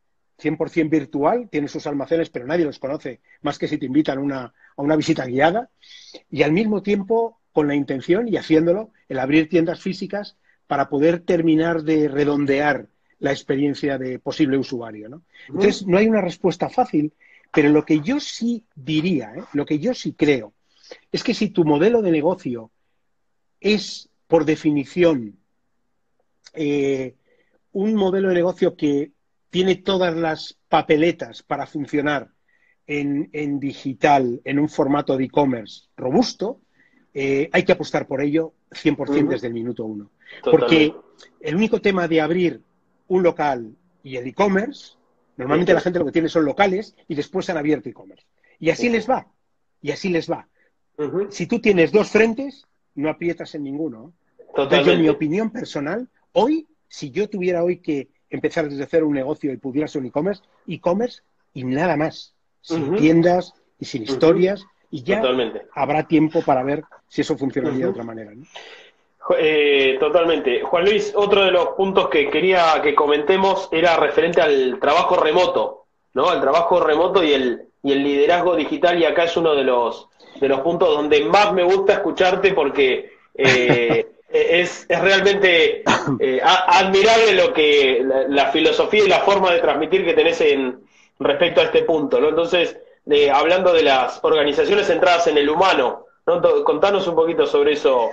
[0.41, 4.53] 100% virtual, tiene sus almacenes, pero nadie los conoce, más que si te invitan a
[4.77, 5.69] una visita guiada,
[6.29, 11.21] y al mismo tiempo con la intención y haciéndolo, el abrir tiendas físicas para poder
[11.21, 12.87] terminar de redondear
[13.19, 15.07] la experiencia de posible usuario.
[15.07, 15.23] ¿no?
[15.47, 17.13] Entonces, no hay una respuesta fácil,
[17.53, 19.43] pero lo que yo sí diría, ¿eh?
[19.53, 20.53] lo que yo sí creo,
[21.11, 22.71] es que si tu modelo de negocio
[23.65, 25.39] es, por definición,
[26.53, 27.15] eh,
[27.71, 29.11] un modelo de negocio que
[29.49, 32.29] tiene todas las papeletas para funcionar
[32.85, 36.61] en, digital, en un formato de e-commerce robusto,
[37.11, 40.11] eh, hay que apostar por ello 100% desde el minuto uno.
[40.43, 40.93] Porque
[41.41, 42.61] el único tema de abrir
[43.07, 44.93] un local y el e-commerce,
[45.37, 48.27] normalmente la gente lo que tiene son locales y después han abierto e-commerce.
[48.59, 49.27] Y así les va,
[49.81, 50.47] y así les va.
[51.29, 54.13] Si tú tienes dos frentes, no aprietas en ninguno.
[54.39, 59.15] Entonces, yo, mi opinión personal, hoy, si yo tuviera hoy que empezar desde cero un
[59.15, 61.21] negocio y pudiera ser un e-commerce, e-commerce
[61.53, 65.21] y nada más, sin tiendas y sin historias, y ya
[65.73, 68.31] habrá tiempo para ver si eso funcionaría de otra manera.
[69.37, 70.61] Eh, totalmente.
[70.61, 75.84] Juan Luis, otro de los puntos que quería que comentemos era referente al trabajo remoto,
[76.15, 76.29] ¿no?
[76.29, 80.07] Al trabajo remoto y el, y el liderazgo digital, y acá es uno de los,
[80.39, 85.83] de los puntos donde más me gusta escucharte porque eh, es, es, realmente
[86.19, 90.79] eh, admirable lo que la, filosofía y la forma de transmitir que tenés en
[91.19, 92.17] respecto a este punto.
[92.17, 92.79] Entonces,
[93.31, 96.41] hablando de las organizaciones centradas en el humano, ¿no?
[96.63, 98.09] contanos un poquito sobre eso,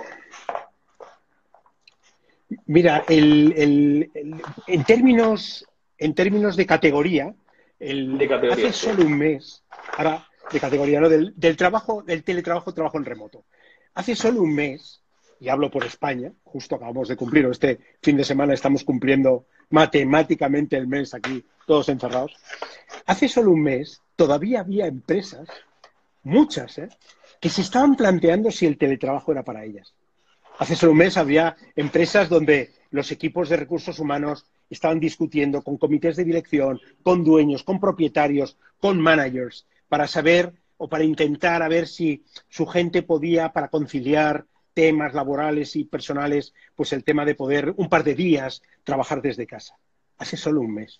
[2.65, 4.11] Mira, el,
[4.67, 5.65] en, términos,
[5.97, 7.33] en términos de categoría,
[7.79, 9.63] el, hace solo un mes,
[9.97, 11.09] ahora de categoría, ¿no?
[11.09, 13.45] Del, trabajo, del teletrabajo, trabajo en remoto.
[13.95, 15.01] Hace solo un mes,
[15.39, 20.77] y hablo por España, justo acabamos de cumplir, este fin de semana estamos cumpliendo matemáticamente
[20.77, 22.35] el mes aquí, todos encerrados.
[23.05, 25.47] Hace solo un mes todavía había empresas,
[26.23, 26.89] muchas, ¿eh?
[27.39, 29.93] que se estaban planteando si el teletrabajo era para ellas.
[30.59, 35.77] Hace solo un mes había empresas donde los equipos de recursos humanos estaban discutiendo con
[35.77, 41.67] comités de dirección, con dueños, con propietarios, con managers, para saber o para intentar a
[41.67, 47.35] ver si su gente podía, para conciliar temas laborales y personales, pues el tema de
[47.35, 49.77] poder un par de días trabajar desde casa.
[50.17, 50.99] Hace solo un mes.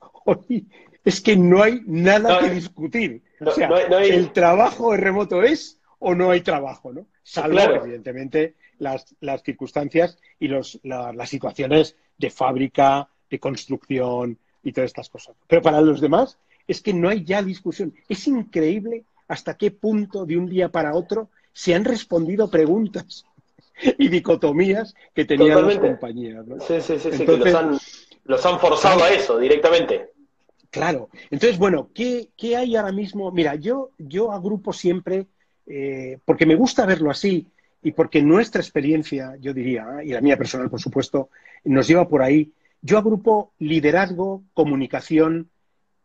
[0.24, 0.68] Hoy
[1.04, 3.22] es que no hay nada que discutir.
[3.40, 7.06] o sea, el trabajo remoto es o no hay trabajo, ¿no?
[7.24, 15.08] Salvo, evidentemente, las, circunstancias y los, las situaciones de fábrica, de construcción y todas estas
[15.08, 15.34] cosas.
[15.48, 17.94] Pero para los demás es que no hay ya discusión.
[18.08, 23.24] Es increíble hasta qué punto de un día para otro se han respondido preguntas
[23.98, 26.44] y dicotomías que tenían las compañías.
[26.66, 27.78] Sí, sí, sí, que los han,
[28.24, 30.10] los han forzado a eso directamente.
[30.70, 31.08] Claro.
[31.30, 33.30] Entonces, bueno, ¿qué, ¿qué, hay ahora mismo?
[33.30, 35.28] Mira, yo, yo agrupo siempre
[35.66, 37.46] eh, porque me gusta verlo así
[37.82, 41.30] y porque nuestra experiencia, yo diría, y la mía personal, por supuesto,
[41.64, 42.52] nos lleva por ahí.
[42.80, 45.50] Yo agrupo liderazgo, comunicación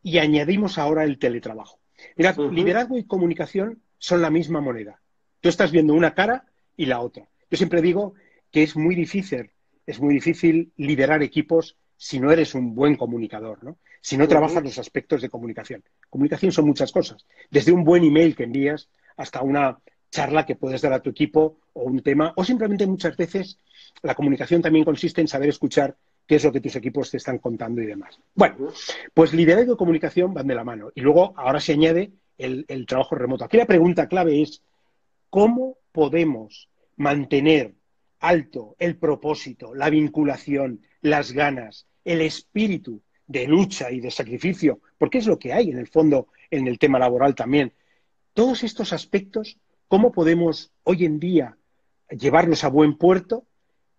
[0.03, 1.79] y añadimos ahora el teletrabajo.
[2.15, 4.99] Mira, liderazgo y comunicación son la misma moneda.
[5.41, 6.45] Tú estás viendo una cara
[6.75, 7.27] y la otra.
[7.49, 8.13] Yo siempre digo
[8.51, 9.51] que es muy difícil,
[9.85, 13.77] es muy difícil liderar equipos si no eres un buen comunicador, ¿no?
[14.01, 15.83] Si no trabajas los aspectos de comunicación.
[16.09, 17.25] Comunicación son muchas cosas.
[17.51, 18.89] Desde un buen email que envías
[19.19, 19.77] hasta una
[20.09, 23.59] charla que puedes dar a tu equipo o un tema, o simplemente muchas veces
[24.01, 27.37] la comunicación también consiste en saber escuchar qué es lo que tus equipos te están
[27.37, 28.17] contando y demás.
[28.33, 28.55] Bueno,
[29.13, 30.91] pues liderazgo y comunicación van de la mano.
[30.95, 33.43] Y luego ahora se añade el, el trabajo remoto.
[33.43, 34.63] Aquí la pregunta clave es,
[35.29, 37.73] ¿cómo podemos mantener
[38.19, 45.19] alto el propósito, la vinculación, las ganas, el espíritu de lucha y de sacrificio, porque
[45.19, 47.73] es lo que hay en el fondo en el tema laboral también,
[48.39, 49.57] todos estos aspectos,
[49.89, 51.57] ¿cómo podemos hoy en día
[52.09, 53.43] llevarlos a buen puerto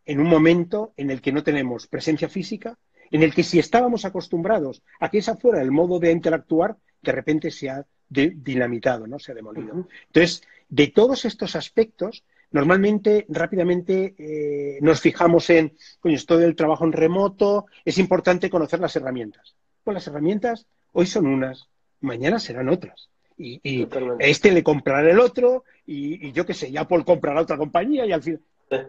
[0.07, 2.79] en un momento en el que no tenemos presencia física,
[3.11, 7.13] en el que si estábamos acostumbrados a que esa fuera el modo de interactuar, de
[7.13, 9.19] repente se ha dinamitado, ¿no?
[9.19, 9.87] Se ha demolido.
[10.07, 16.87] Entonces, de todos estos aspectos, normalmente, rápidamente, eh, nos fijamos en, coño, esto del trabajo
[16.87, 19.55] en remoto, es importante conocer las herramientas.
[19.85, 21.69] Pues las herramientas hoy son unas,
[22.01, 27.05] mañana serán otras y, este le comprará el otro y, yo qué sé, ya Apple
[27.05, 28.41] comprará otra compañía y al fin.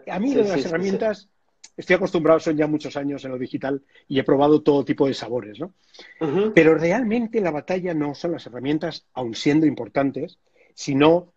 [0.08, 1.28] A mí de las herramientas
[1.76, 5.14] estoy acostumbrado, son ya muchos años en lo digital y he probado todo tipo de
[5.14, 5.72] sabores, ¿no?
[6.54, 10.38] Pero realmente la batalla no son las herramientas, aun siendo importantes,
[10.74, 11.32] sino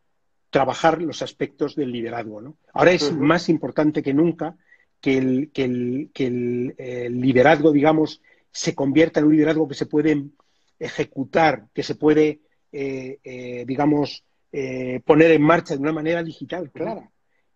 [0.49, 2.58] trabajar los aspectos del liderazgo, ¿no?
[2.73, 4.56] Ahora es más importante que nunca
[5.01, 9.86] que el, que el, que el liderazgo, digamos, se convierta en un liderazgo que se
[9.86, 10.25] puede
[10.80, 12.39] ejecutar, que se puede eh, eh,
[13.66, 14.24] digamos,
[14.58, 17.10] eh, poner en marcha de una manera digital clara.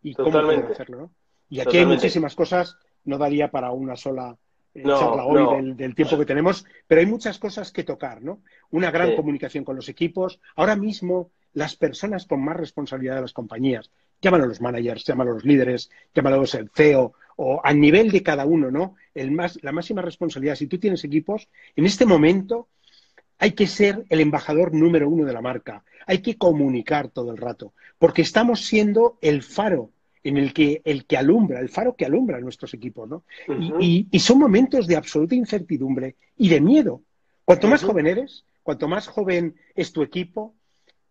[0.04, 1.12] Y cómo hacerlo,
[1.50, 4.38] Y aquí hay muchísimas cosas, no daría para una sola
[4.76, 8.42] charla hoy del, tiempo que tenemos, pero hay muchas cosas que tocar, ¿no?
[8.72, 10.42] Una gran comunicación con los equipos.
[10.58, 15.46] Ahora mismo, las personas con más responsabilidad de las compañías, llámalo los managers, llámalo los
[15.46, 18.96] líderes, llámalo el CEO, o a nivel de cada uno, ¿no?
[19.16, 22.68] El más, la máxima responsabilidad, si tú tienes equipos, en este momento
[23.40, 25.84] hay que ser el embajador número uno de la marca.
[26.06, 29.92] Hay que comunicar todo el rato, porque estamos siendo el faro
[30.24, 33.24] en el que, el que alumbra, el faro que alumbra a nuestros equipos, ¿no?
[33.80, 37.02] y, son momentos de absoluta incertidumbre y de miedo.
[37.46, 40.54] Cuanto más joven eres, cuanto más joven es tu equipo,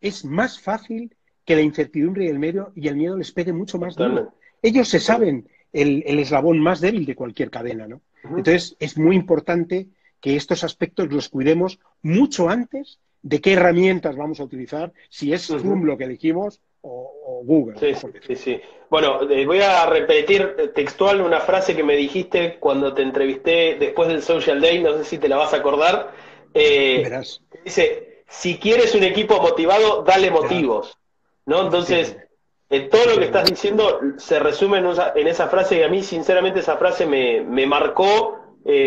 [0.00, 3.78] es más fácil que la incertidumbre y el miedo, y el miedo les pegue mucho
[3.78, 4.34] más duro.
[4.60, 8.02] Ellos se saben el, eslabón más débil de cualquier cadena, ¿no?
[8.24, 9.88] Entonces, es muy importante
[10.20, 15.46] que estos aspectos los cuidemos mucho antes de qué herramientas vamos a utilizar, si es
[15.46, 17.78] Zoom lo que elegimos o, Google.
[17.78, 17.94] Sí,
[18.26, 18.60] sí, sí.
[18.90, 24.08] Bueno, eh, voy a repetir textual una frase que me dijiste cuando te entrevisté después
[24.08, 26.12] del Social Day, no sé si te la vas a acordar.
[26.54, 27.42] Eh, Verás.
[27.64, 30.98] Dice, si quieres un equipo motivado, dale motivos.
[31.46, 31.62] ¿No?
[31.62, 32.16] Entonces,
[32.70, 36.60] eh, todo lo que estás diciendo se resume en, esa frase y a mí, sinceramente,
[36.60, 38.37] esa frase me, me marcó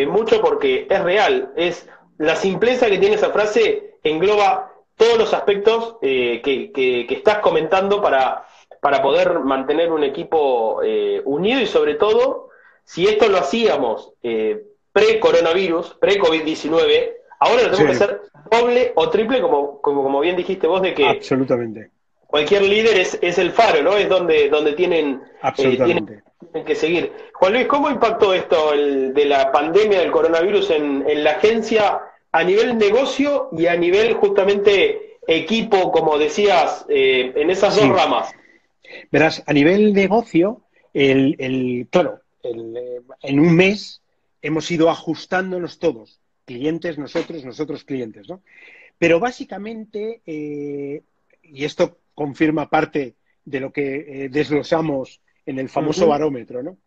[0.08, 1.52] mucho porque es real.
[1.56, 8.02] Es la simpleza que tiene esa frase engloba todos los aspectos eh, que, estás comentando
[8.02, 8.46] para,
[8.80, 12.50] para poder mantener un equipo eh, unido y sobre todo,
[12.84, 14.64] si esto lo hacíamos eh,
[14.94, 20.82] pre-coronavirus, pre-COVID-19, ahora lo tenemos que hacer doble o triple, como, como, bien dijiste vos,
[20.84, 21.90] de que Absolutamente.
[22.32, 23.96] Cualquier líder es, es el faro, ¿no?
[23.96, 25.22] Es donde, donde tienen,
[25.56, 26.24] tienen,
[26.66, 27.12] que seguir.
[27.34, 32.02] Juan Luis, ¿cómo impactó esto el, de la pandemia del coronavirus en, en la agencia?
[32.32, 38.32] a nivel negocio y a nivel justamente equipo, como decías, eh, en esas dos ramas?
[39.12, 40.62] Verás, a nivel negocio,
[40.94, 44.02] el, el claro, eh, en un mes
[44.42, 48.42] hemos ido ajustándonos todos, clientes, nosotros, nosotros clientes, ¿no?
[48.98, 51.02] Pero básicamente, eh,
[51.44, 56.78] y esto confirma parte de lo que desglosamos en el famoso barómetro, ¿no?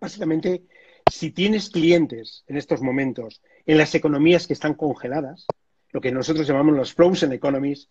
[0.00, 0.62] Básicamente,
[1.10, 5.46] si tienes clientes en estos momentos en las economías que están congeladas,
[5.90, 7.88] lo que nosotros llamamos los frozen economies,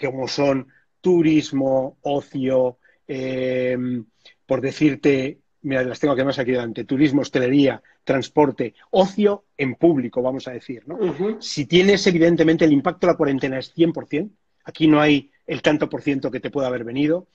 [0.00, 0.68] como son
[1.00, 4.04] turismo, ocio, em,
[4.46, 10.22] por decirte, mira, las tengo aquí más aquí delante, turismo, hostelería, transporte, ocio en público,
[10.22, 10.98] vamos a decir, ¿no?
[11.40, 14.30] Si tienes, evidentemente, el impacto de la cuarentena es 100%,
[14.64, 17.26] aquí no hay el tanto por ciento que te pueda haber venido,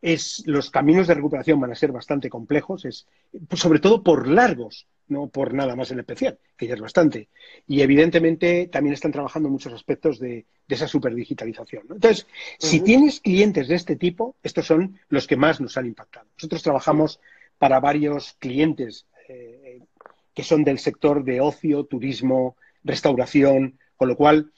[0.00, 3.08] es, los caminos de recuperación van a ser bastante complejos, es,
[3.52, 7.30] sobre todo por largos, no por nada más en especial, que ya es bastante.
[7.66, 11.82] Y evidentemente también están trabajando muchos aspectos de, esa superdigitalización.
[11.90, 12.28] Entonces,
[12.60, 16.28] si tienes clientes de este tipo, estos son los que más nos han impactado.
[16.36, 17.18] Nosotros trabajamos
[17.58, 19.80] para varios clientes eh,
[20.32, 24.52] que son del sector de ocio, turismo, restauración, con lo cual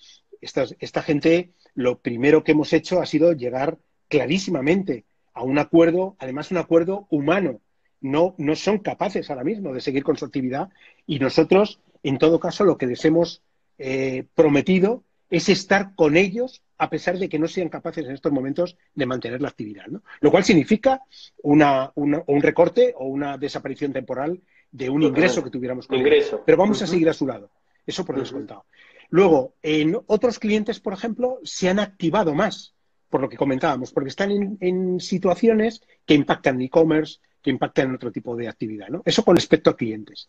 [0.46, 3.78] esta gente lo primero que hemos hecho ha sido llegar
[4.08, 5.04] clarísimamente
[5.34, 7.60] a un acuerdo, además un acuerdo humano,
[8.00, 10.70] no, no son capaces ahora mismo de seguir con su actividad
[11.06, 13.42] y nosotros, en todo caso, lo que les hemos
[13.78, 18.32] eh, prometido es estar con ellos a pesar de que no sean capaces en estos
[18.32, 19.86] momentos de mantener la actividad.
[19.88, 20.02] ¿no?
[20.20, 21.02] Lo cual significa
[21.42, 26.42] una, un recorte o una desaparición temporal de un ingreso que tuviéramos con ingreso.
[26.44, 27.50] Pero vamos a seguir a su lado.
[27.86, 28.66] Eso por descontado.
[29.10, 32.74] Luego, en otros clientes, por ejemplo, se han activado más,
[33.08, 38.36] por lo que comentábamos, porque están en, situaciones que impactan e-commerce, que impactan otro tipo
[38.36, 38.88] de actividad.
[38.88, 39.02] ¿no?
[39.04, 40.28] Eso con respecto a clientes.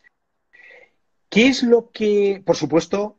[1.30, 3.18] ¿Qué es lo que, por supuesto,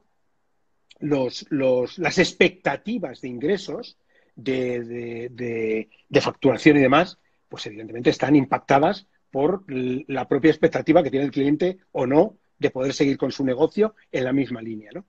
[1.00, 3.98] las expectativas de ingresos,
[4.34, 5.88] de,
[6.20, 7.18] facturación y demás,
[7.48, 12.70] pues evidentemente están impactadas por la propia expectativa que tiene el cliente o no de
[12.70, 14.90] poder seguir con su negocio en la misma línea.
[14.92, 15.06] ¿no?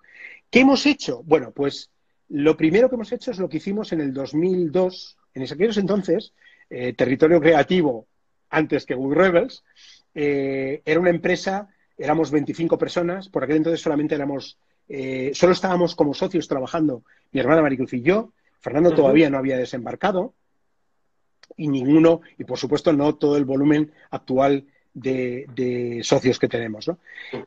[0.49, 1.21] ¿Qué hemos hecho?
[1.23, 1.91] Bueno, pues
[2.29, 5.17] lo primero que hemos hecho es lo que hicimos en el 2002.
[5.33, 6.33] En aquellos entonces,
[6.69, 8.07] eh, Territorio Creativo
[8.49, 9.63] antes que Google Rebels,
[10.15, 14.57] eh, era una empresa, éramos 25 personas, por aquel entonces solamente éramos,
[14.88, 19.57] eh, solo estábamos como socios trabajando mi hermana Maricruz y yo, Fernando todavía no había
[19.57, 20.33] desembarcado
[21.57, 24.65] y ninguno, y por supuesto no todo el volumen actual
[25.01, 26.91] de, socios que tenemos.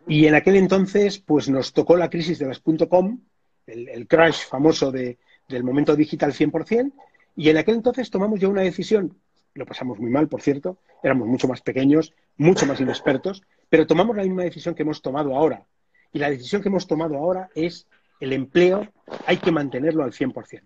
[0.06, 3.20] Y en aquel entonces, pues nos tocó la crisis de las .com,
[3.66, 6.92] el, el crash famoso de, del momento digital 100%,
[7.36, 9.16] y en aquel entonces tomamos ya una decisión
[9.54, 14.16] lo pasamos muy mal, por cierto, éramos mucho más pequeños, mucho más inexpertos, pero tomamos
[14.16, 15.66] la misma decisión que hemos tomado ahora.
[16.12, 17.86] Y la decisión que hemos tomado ahora es
[18.20, 18.88] el empleo
[19.26, 20.62] hay que mantenerlo al 100%.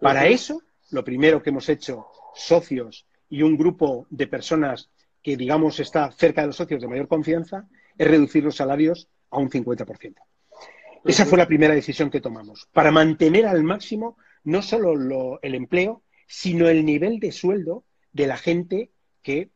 [0.00, 4.90] Para eso, lo primero que hemos hecho, socios y un grupo de personas
[5.24, 7.66] que, digamos, está cerca de los socios de mayor confianza,
[7.96, 10.14] es reducir los salarios a un 50%.
[11.04, 16.02] Esa fue la primera decisión que tomamos, para mantener al máximo no solo el empleo,
[16.26, 18.90] sino el nivel de sueldo de la gente
[19.22, 19.48] que,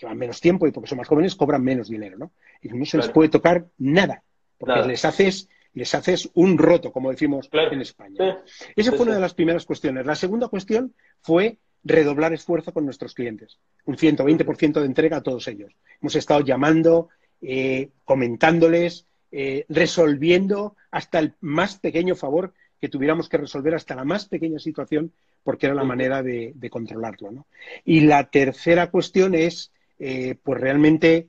[0.00, 2.32] llevan menos tiempo y porque son más jóvenes cobran menos dinero, ¿no?
[2.60, 4.24] Y no se les puede tocar nada,
[4.58, 8.42] porque les haces les haces un roto, como decimos en España.
[8.76, 10.04] Esa fue una de las primeras cuestiones.
[10.04, 13.58] La segunda cuestión fue redoblar esfuerzo con nuestros clientes.
[13.84, 15.72] Un 120% de entrega a todos ellos.
[16.00, 17.08] Hemos estado llamando,
[17.40, 24.04] eh, comentándoles, eh, resolviendo hasta el más pequeño favor que tuviéramos que resolver, hasta la
[24.04, 25.12] más pequeña situación
[25.42, 27.32] porque era la manera de, controlarlo.
[27.32, 27.46] ¿no?
[27.84, 31.28] Y la tercera cuestión es, eh, pues realmente,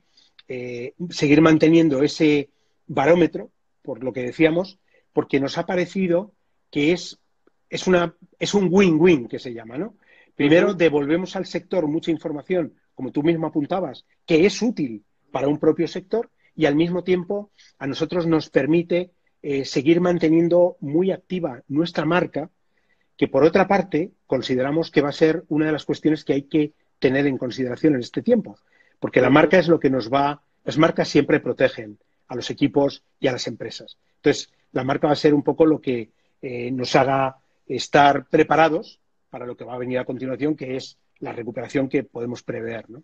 [1.08, 2.50] seguir manteniendo ese
[2.86, 3.50] barómetro,
[3.82, 4.78] por lo que decíamos,
[5.12, 6.32] porque nos ha parecido
[6.70, 7.18] que es,
[7.70, 9.94] es, una, es un win-win que se llama, ¿no?
[10.36, 15.58] Primero, devolvemos al sector mucha información, como tú mismo apuntabas, que es útil para un
[15.58, 19.10] propio sector y al mismo tiempo a nosotros nos permite
[19.42, 22.50] eh, seguir manteniendo muy activa nuestra marca,
[23.16, 26.42] que por otra parte consideramos que va a ser una de las cuestiones que hay
[26.42, 28.56] que tener en consideración en este tiempo,
[28.98, 33.04] porque la marca es lo que nos va, las marcas siempre protegen a los equipos
[33.20, 33.98] y a las empresas.
[34.16, 36.10] Entonces, la marca va a ser un poco lo que
[36.42, 39.00] eh, nos haga estar preparados
[39.34, 42.88] para lo que va a venir a continuación, que es la recuperación que podemos prever,
[42.88, 43.02] ¿no?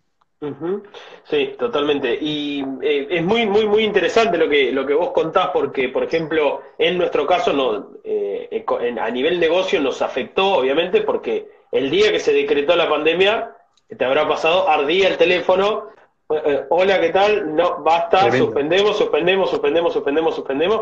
[1.25, 2.17] Sí, totalmente.
[2.21, 6.05] Y eh, es muy, muy, muy interesante lo que, lo que vos contás, porque, por
[6.05, 8.63] ejemplo, en nuestro caso, no, eh,
[8.97, 13.53] a nivel negocio nos afectó, obviamente, porque el día que se decretó la pandemia,
[13.89, 15.89] te habrá pasado, ardía el teléfono.
[16.29, 17.53] Eh, hola, ¿qué tal?
[17.53, 20.81] No, basta, suspendemos, suspendemos, suspendemos, suspendemos, suspendemos.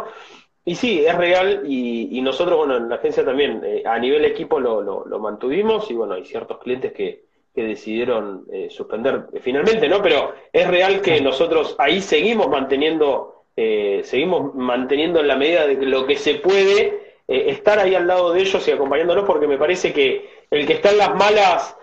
[0.66, 4.60] Y sí, es real y, nosotros, bueno, en la agencia también, eh, a nivel equipo
[4.60, 7.24] lo, lo, mantuvimos y bueno, hay ciertos clientes que,
[7.56, 10.02] que decidieron eh, suspender finalmente, ¿no?
[10.02, 15.76] Pero es real que nosotros ahí seguimos manteniendo, eh, seguimos manteniendo en la medida de
[15.86, 19.94] lo que se puede estar ahí al lado de ellos y acompañándolos porque me parece
[19.94, 21.78] que el que está en las malas,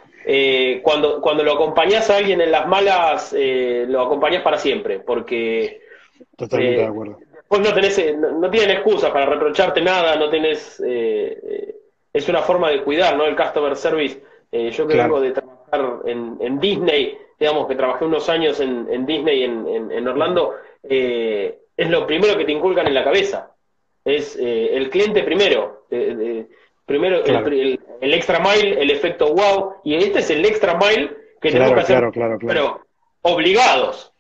[0.83, 5.83] cuando, cuando lo acompañas a alguien en las malas, lo acompañas para siempre, porque...
[6.37, 10.81] Totalmente de acuerdo pues no tenés, eh, no, tienen excusa para reprocharte nada, no tenés,
[10.81, 11.75] eh, eh,
[12.13, 13.25] es una forma de cuidar, ¿no?
[13.25, 14.21] El customer service.
[14.53, 19.91] yo que vengo de trabajar en, Disney, digamos que trabajé unos años en, Disney en,
[19.93, 23.53] en Orlando, es lo primero que te inculcan en la cabeza.
[24.05, 25.87] Es el cliente primero.
[26.87, 31.75] primero el, extra mile, el efecto wow, y este es el extra mile que tenemos
[31.75, 32.11] que hacer,
[32.47, 32.81] pero
[33.23, 34.13] obligados.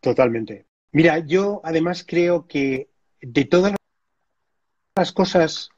[0.00, 0.67] Totalmente.
[0.92, 2.88] Mira, yo además creo que
[3.20, 3.74] de todas
[4.96, 5.70] las cosas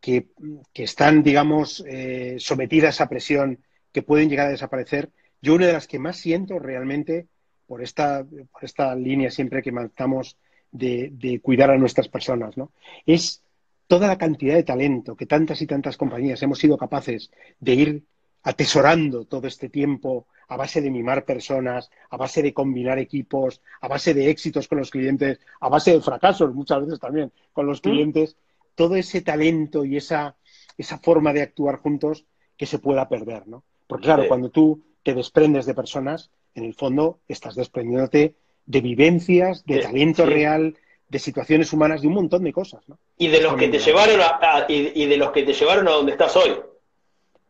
[0.00, 0.28] que,
[0.74, 5.86] están, digamos, eh, sometidas a presión, que pueden llegar a desaparecer, yo una de las
[5.86, 7.26] que más siento realmente
[7.66, 10.36] por esta, por esta línea siempre que marcamos
[10.70, 12.72] de, de cuidar a nuestras personas, ¿no?
[13.06, 13.42] Es
[13.86, 17.30] toda la cantidad de talento que tantas y tantas compañías hemos sido capaces
[17.60, 18.04] de ir
[18.42, 23.88] atesorando todo este tiempo a base de mimar personas, a base de combinar equipos, a
[23.88, 27.78] base de éxitos con los clientes, a base de fracasos muchas veces también con los
[27.78, 27.82] mm.
[27.82, 28.36] clientes,
[28.74, 30.36] todo ese talento y esa,
[30.76, 32.24] esa forma de actuar juntos
[32.56, 33.64] que se pueda perder, ¿no?
[33.86, 38.34] Porque claro, cuando tú te desprendes de personas, en el fondo estás desprendiéndote
[38.66, 40.76] de vivencias, de talento real,
[41.08, 42.98] de situaciones humanas, de un montón de cosas, ¿no?
[43.18, 46.12] Y de los que te llevaron a, y, de los que te llevaron a donde
[46.12, 46.56] estás hoy.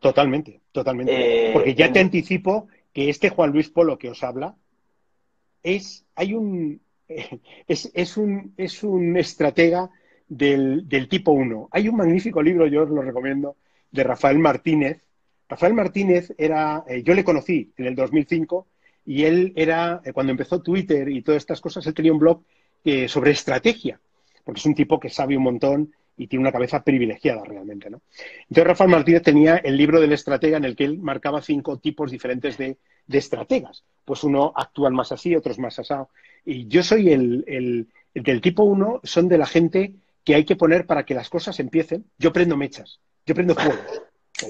[0.01, 1.49] Totalmente, totalmente.
[1.49, 4.57] Eh, Porque ya te anticipo que este Juan Luis Polo que os habla
[5.63, 6.81] es, hay un,
[7.69, 9.91] es, un, es un estratega
[10.29, 11.69] del, tipo 1.
[11.73, 13.57] Hay un magnífico libro, yo os lo recomiendo,
[13.91, 15.03] de Rafael Martínez.
[15.49, 18.67] Rafael Martínez era, eh, yo le conocí en el 2005
[19.05, 22.43] y él era, eh, cuando empezó Twitter y todas estas cosas, él tenía un blog
[22.85, 24.01] eh, sobre estrategia,
[24.45, 28.03] porque es un tipo que sabe un montón y tiene una cabeza privilegiada realmente, ¿no?
[28.43, 32.11] Entonces Rafael Martínez tenía el libro del estratega en el que él marcaba cinco tipos
[32.11, 33.85] diferentes de, estrategas.
[34.05, 36.11] Pues uno actúan más así, otros más asado.
[36.45, 39.95] Y yo soy el, del tipo uno, son de la gente
[40.25, 42.07] que hay que poner para que las cosas empiecen.
[42.19, 43.83] Yo prendo mechas, yo prendo fuego,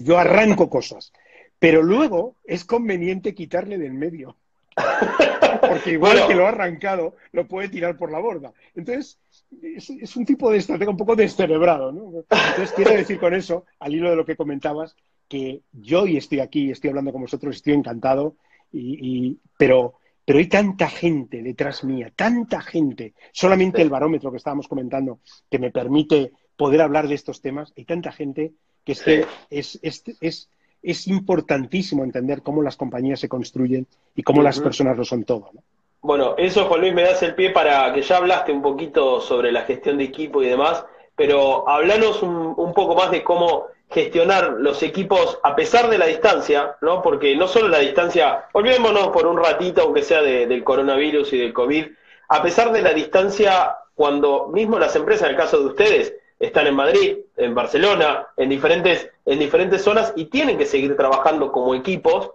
[0.02, 1.12] yo arranco cosas.
[1.58, 4.36] Pero luego es conveniente quitarle del medio.
[5.60, 8.52] Porque igual que lo ha arrancado, lo puede tirar por la borda.
[8.74, 9.18] Entonces,
[9.62, 12.24] es, un tipo de estrategia un poco descerebrado, ¿no?
[12.30, 14.96] Entonces, quiero decir con eso, al hilo de lo que comentabas,
[15.28, 18.36] que yo hoy estoy aquí, estoy hablando con vosotros, estoy encantado,
[18.72, 19.94] y, pero,
[20.24, 25.20] pero hay tanta gente detrás mía, tanta gente, solamente el barómetro que estábamos comentando,
[25.50, 28.52] que me permite poder hablar de estos temas, hay tanta gente
[28.84, 29.04] que es,
[29.50, 30.50] es, es, es,
[31.08, 35.50] importantísimo entender cómo las compañías se construyen y cómo las personas lo son todo.
[35.52, 35.62] ¿no?
[36.04, 39.50] Bueno, eso, Juan Luis, me das el pie para que ya hablaste un poquito sobre
[39.50, 40.84] la gestión de equipo y demás,
[41.16, 46.76] pero hablanos un, poco más de cómo gestionar los equipos a pesar de la distancia,
[46.82, 47.00] ¿no?
[47.00, 51.54] Porque no solo la distancia, olvidémonos por un ratito, aunque sea del coronavirus y del
[51.54, 51.86] COVID,
[52.28, 56.66] a pesar de la distancia, cuando mismo las empresas, en el caso de ustedes, están
[56.66, 61.74] en Madrid, en Barcelona, en diferentes, en diferentes zonas y tienen que seguir trabajando como
[61.74, 62.30] equipos,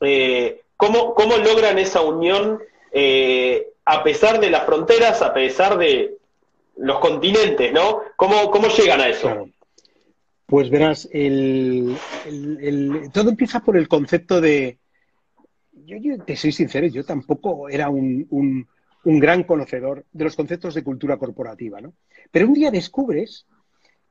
[0.00, 2.60] eh, ¿cómo, ¿cómo logran esa unión
[2.92, 6.16] eh, a pesar de las fronteras, a pesar de
[6.76, 8.02] los continentes, ¿no?
[8.16, 9.48] ¿Cómo, cómo llegan a eso?
[10.46, 11.08] Pues verás,
[13.12, 14.78] todo empieza por el concepto de...
[15.72, 18.68] Yo, te soy sincero, yo tampoco era un, un,
[19.04, 21.94] gran conocedor de los conceptos de cultura corporativa, ¿no?
[22.30, 23.46] Pero un día descubres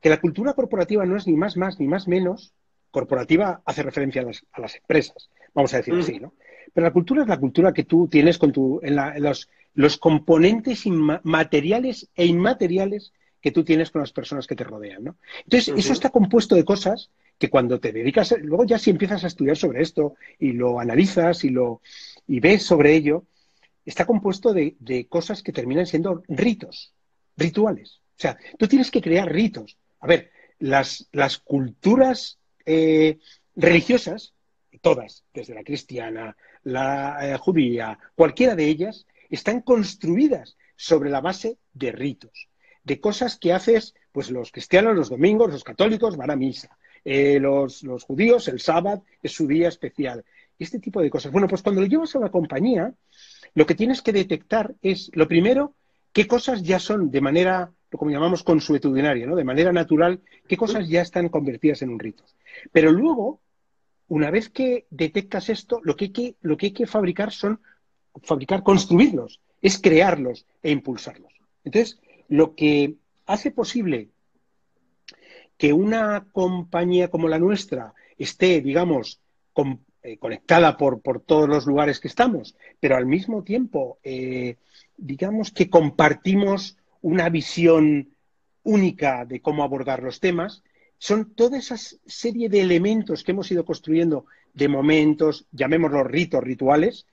[0.01, 2.53] que la cultura corporativa no es ni más más ni más menos
[2.91, 5.99] corporativa hace referencia a las, empresas, vamos a decir mm.
[5.99, 6.33] así, ¿no?
[6.73, 10.85] Pero la cultura es la cultura que tú tienes con tu, en, los, los, componentes
[11.23, 15.15] materiales e inmateriales que tú tienes con las personas que te rodean, ¿no?
[15.45, 19.27] Entonces, eso está compuesto de cosas que cuando te dedicas, luego ya si empiezas a
[19.27, 21.81] estudiar sobre esto y lo analizas y lo
[22.27, 23.23] y ves sobre ello,
[23.89, 26.93] está compuesto de, cosas que terminan siendo ritos,
[27.35, 28.01] rituales.
[28.17, 29.77] O sea, tú tienes que crear ritos.
[29.99, 31.07] A ver, las,
[31.43, 33.17] culturas eh,
[33.55, 34.33] religiosas,
[34.81, 41.57] todas, desde la cristiana, la eh, judía, cualquiera de ellas, están construidas sobre la base
[41.73, 42.49] de ritos
[42.83, 47.39] de cosas que haces, pues los cristianos los domingos, los católicos van a misa, eh,
[47.39, 50.25] los, judíos el sábado es su día especial,
[50.57, 51.31] este tipo de cosas.
[51.31, 52.93] Bueno, pues cuando lo llevas a la compañía,
[53.53, 55.73] lo que tienes que detectar es, lo primero,
[56.13, 59.35] qué cosas ya son de manera, como llamamos consuetudinaria, ¿no?
[59.35, 62.23] de manera natural, qué cosas ya están convertidas en un rito.
[62.71, 63.41] Pero luego,
[64.07, 67.61] una vez que detectas esto, lo que hay que, lo que, hay que fabricar son,
[68.23, 71.33] fabricar, construirlos, es crearlos e impulsarlos.
[71.63, 74.09] Entonces, lo que hace posible
[75.57, 79.19] que una compañía como la nuestra esté, digamos,
[80.03, 84.55] eh, conectada por, todos los lugares que estamos, pero al mismo tiempo, eh,
[84.97, 88.09] digamos que compartimos una visión
[88.63, 90.63] única de cómo abordar los temas,
[90.97, 97.05] son toda esa serie de elementos que hemos ido construyendo de momentos, llamémoslos ritos, rituales,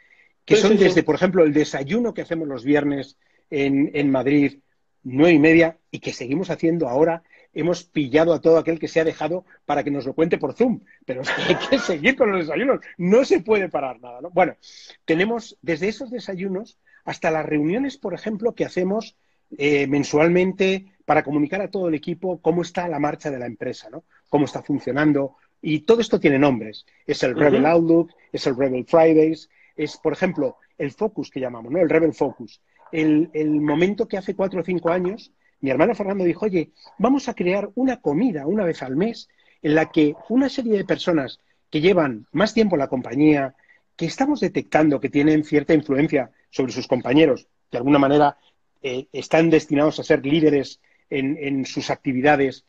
[0.45, 3.17] que son desde, por ejemplo, el desayuno que hacemos los viernes
[3.51, 4.59] en, en Madrid
[5.03, 7.23] nueve y media y que seguimos haciendo ahora.
[7.59, 10.53] Hemos pillado a todo aquel que se ha dejado para que nos lo cuente por
[10.53, 12.81] Zoom, pero es que hay que seguir con los desayunos.
[12.99, 14.21] No se puede parar nada.
[14.21, 14.31] ¿no?
[14.31, 14.57] Bueno,
[15.05, 19.17] tenemos desde esos desayunos hasta las reuniones, por ejemplo, que hacemos
[19.57, 23.89] eh, mensualmente para comunicar a todo el equipo cómo está la marcha de la empresa,
[23.91, 24.05] ¿no?
[24.29, 25.37] cómo está funcionando.
[25.63, 26.85] Y todo esto tiene nombres.
[27.07, 31.73] Es el Rebel Outlook, es el Rebel Fridays, es, por ejemplo, el Focus que llamamos,
[31.73, 31.79] ¿no?
[31.79, 32.61] El Rebel Focus
[32.93, 37.35] el, momento que hace cuatro o cinco años mi hermano Fernando dijo, oye, vamos a
[37.35, 39.29] crear una comida una vez al mes
[39.63, 41.41] en la que una serie de personas
[41.71, 43.55] que llevan más tiempo en la compañía,
[43.97, 48.37] que estamos detectando que tienen cierta influencia sobre sus compañeros, de alguna manera
[48.83, 50.81] eh, están destinados a ser líderes
[51.11, 52.65] en, en, sus actividades,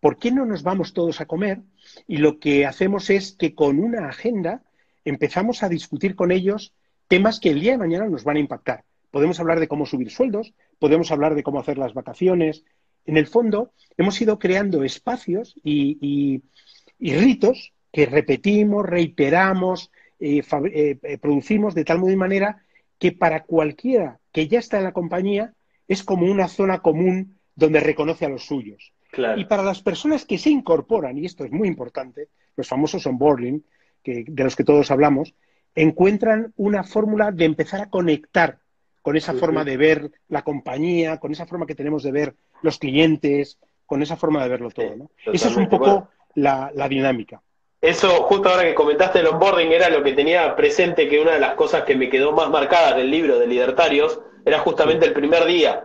[0.00, 1.60] ¿por qué no nos vamos todos a comer?
[2.06, 4.62] Y lo que hacemos es que con una agenda
[5.04, 6.72] empezamos a discutir con ellos
[7.08, 10.10] temas que el día de mañana nos van a impactar podemos hablar de cómo subir
[10.10, 12.64] sueldos, podemos hablar de cómo hacer las vacaciones.
[13.06, 16.42] En el fondo, hemos ido creando espacios y,
[16.98, 22.64] ritos que repetimos, reiteramos, eh, eh, eh, producimos de tal modo y manera
[22.98, 25.54] que para cualquiera que ya está en la compañía
[25.86, 28.92] es como una zona común donde reconoce a los suyos.
[29.36, 33.64] Y para las personas que se incorporan, y esto es muy importante, los famosos onboarding,
[34.02, 35.34] que, de los que todos hablamos,
[35.74, 38.59] encuentran una fórmula de empezar a conectar
[39.02, 42.78] con esa forma de ver la compañía, con esa forma que tenemos de ver los
[42.78, 44.94] clientes, con esa forma de verlo todo.
[44.96, 45.10] ¿no?
[45.32, 47.40] Esa es un poco la, dinámica.
[47.80, 51.40] Eso, justo ahora que comentaste el onboarding, era lo que tenía presente que una de
[51.40, 55.44] las cosas que me quedó más marcada del libro de Libertarios era justamente el primer
[55.46, 55.82] día.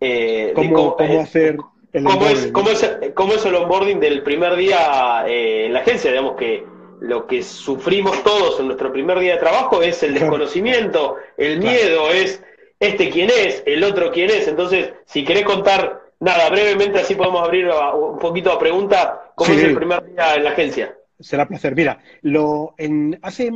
[0.00, 1.58] Eh, ¿Cómo, cómo, hacer
[1.92, 5.80] el cómo es, cómo, es, cómo es el onboarding del primer día eh, en la
[5.80, 6.12] agencia?
[6.12, 6.64] Digamos que
[7.00, 12.10] lo que sufrimos todos en nuestro primer día de trabajo es el desconocimiento, el miedo,
[12.10, 12.42] es
[12.80, 14.48] este quién es, el otro quién es.
[14.48, 19.62] Entonces, si querés contar, nada, brevemente así podemos abrir un poquito a pregunta, ¿cómo es
[19.62, 20.94] el primer día en la agencia?
[21.18, 21.74] Será placer.
[21.74, 23.50] Mira, lo, en, hace,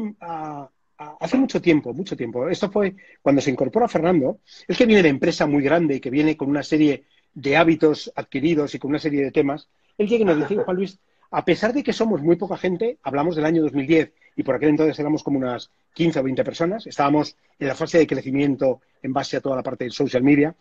[0.99, 5.09] hace mucho tiempo, mucho tiempo, esto fue cuando se incorpora Fernando, es que viene de
[5.09, 8.99] empresa muy grande y que viene con una serie de hábitos adquiridos y con una
[8.99, 10.99] serie de temas, él llega y nos dice, Juan Luis,
[11.33, 14.69] a pesar de que somos muy poca gente, hablamos del año 2010 y por aquel
[14.69, 19.13] entonces éramos como unas 15 o 20 personas, estábamos en la fase de crecimiento en
[19.13, 20.55] base a toda la parte de social media.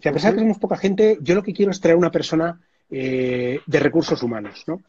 [0.00, 2.10] Y a pesar de que somos poca gente, yo lo que quiero es traer una
[2.10, 2.60] persona
[2.90, 4.64] eh, de recursos humanos.
[4.66, 4.82] ¿no?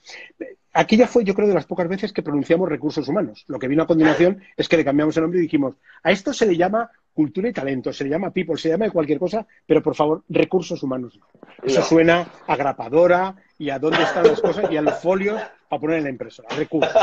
[0.73, 3.45] Aquí ya fue, yo creo, de las pocas veces que pronunciamos recursos humanos.
[3.47, 6.33] Lo que vino a continuación es que le cambiamos el nombre y dijimos, a esto
[6.33, 9.45] se le llama cultura y talento, se le llama people, se le llama cualquier cosa,
[9.65, 11.19] pero por favor, recursos humanos.
[11.63, 15.97] Eso suena agrapadora y a dónde están las cosas y a los folios para poner
[15.97, 16.93] en la impresora, recursos.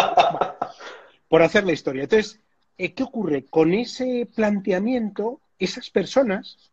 [1.28, 2.04] Por hacer la historia.
[2.04, 2.40] Entonces,
[2.78, 3.44] eh, ¿qué ocurre?
[3.44, 6.70] Con ese planteamiento, esas personas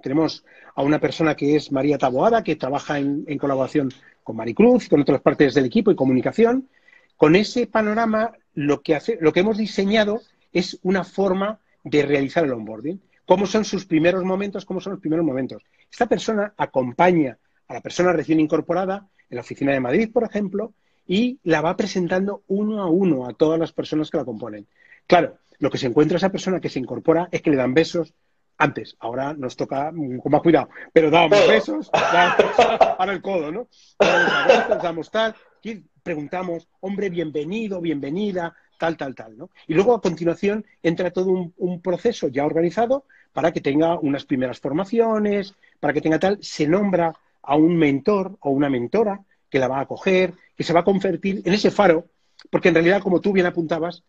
[0.00, 3.90] tenemos a una persona que es María Taboada, que trabaja en, colaboración
[4.22, 6.68] con Maricruz, con otras partes del equipo y comunicación.
[7.16, 10.20] Con ese panorama, lo que, hace, lo que hemos diseñado
[10.52, 13.00] es una forma de realizar el onboarding.
[13.26, 14.64] ¿Cómo son sus primeros momentos?
[14.64, 15.62] ¿Cómo son los primeros momentos?
[15.90, 20.74] Esta persona acompaña a la persona recién incorporada en la oficina de Madrid, por ejemplo,
[21.06, 24.66] y la va presentando uno a uno a todas las personas que la componen.
[25.06, 28.14] Claro, lo que se encuentra esa persona que se incorpora es que le dan besos
[28.58, 28.96] antes.
[29.00, 33.68] Ahora nos toca con más cuidado, pero dábamos besos, para el codo, ¿no?
[33.98, 39.50] Damos, damos tal, y preguntamos, hombre, bienvenido, bienvenida, tal, tal, tal, ¿no?
[39.68, 44.58] Y luego a continuación entra todo un, proceso ya organizado para que tenga unas primeras
[44.58, 49.68] formaciones, para que tenga tal, se nombra a un mentor o una mentora que la
[49.68, 52.06] va a acoger, que se va a convertir en ese faro,
[52.50, 54.02] porque en realidad, como tú bien apuntabas,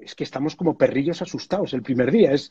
[0.00, 2.32] es que estamos como perrillos asustados el primer día.
[2.32, 2.50] Es,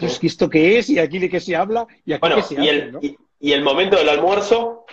[0.00, 0.88] esto qué es?
[0.88, 1.84] ¿Y aquí de qué se habla?
[2.04, 4.84] ¿Y aquí qué se y el, y, el momento del almuerzo,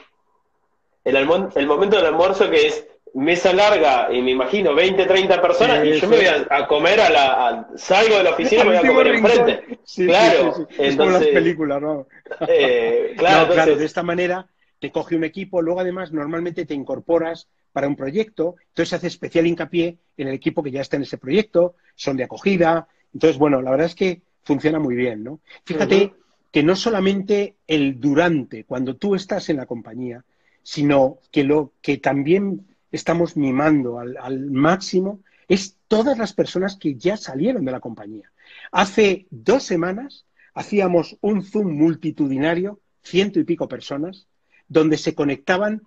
[1.04, 5.86] el, el momento del almuerzo que es mesa larga y me imagino 20, 30 personas
[5.86, 8.90] y yo me voy a, comer a la salgo de la oficina y me voy
[8.90, 9.80] a comer enfrente.
[9.96, 12.08] claro, es como las películas, ¿no?
[12.48, 14.48] Eh, claro, claro, de esta manera
[14.80, 19.46] te coge un equipo, luego además normalmente te incorporas para un proyecto, entonces hace especial
[19.46, 23.62] hincapié en el equipo que ya está en ese proyecto, son de acogida, entonces bueno,
[23.62, 25.42] la verdad es que funciona muy bien, ¿no?
[25.66, 26.14] Fíjate
[26.52, 30.24] que no solamente el durante, cuando tú estás en la compañía,
[30.64, 36.96] sino que lo que también estamos mimando al, al máximo es todas las personas que
[36.96, 38.32] ya salieron de la compañía.
[38.72, 44.28] Hace dos semanas hacíamos un Zoom multitudinario, ciento y pico personas,
[44.68, 45.82] donde se conectaban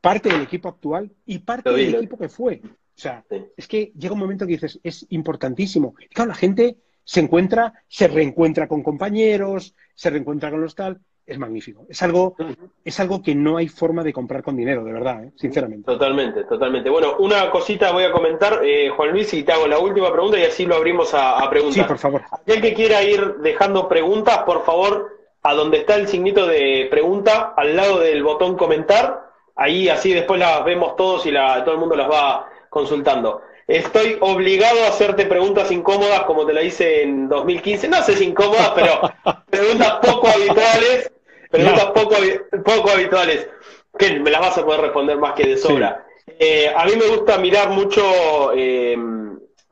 [0.00, 2.62] parte del equipo actual y parte del equipo que fue.
[2.64, 3.24] O sea,
[3.56, 5.94] es que llega un momento que dices, es importantísimo.
[6.00, 11.00] Y claro, la gente se encuentra, se reencuentra con compañeros, se reencuentra con los tal
[11.26, 11.86] es magnífico.
[11.88, 12.36] Es algo,
[12.84, 15.32] es algo que no hay forma de comprar con dinero, de verdad, ¿eh?
[15.36, 15.86] sinceramente.
[15.86, 16.90] Totalmente, totalmente.
[16.90, 20.38] Bueno, una cosita voy a comentar, eh, Juan Luis, y te hago la última pregunta
[20.38, 21.82] y así lo abrimos a, preguntas.
[21.82, 22.22] Sí, por favor.
[22.30, 27.54] Aquel que quiera ir dejando preguntas, por favor, a donde está el signito de pregunta,
[27.56, 31.80] al lado del botón comentar, ahí así después las vemos todos y la, todo el
[31.80, 33.40] mundo las va consultando.
[33.66, 37.88] Estoy obligado a hacerte preguntas incómodas como te la hice en 2015.
[37.88, 39.00] No sé si incómodas, pero
[39.50, 41.13] preguntas poco habituales
[41.54, 42.16] Preguntas poco,
[42.64, 43.48] poco habituales,
[43.96, 46.04] que me las vas a poder responder más que de sobra.
[46.26, 48.96] Eh, a mí me gusta mirar mucho, eh,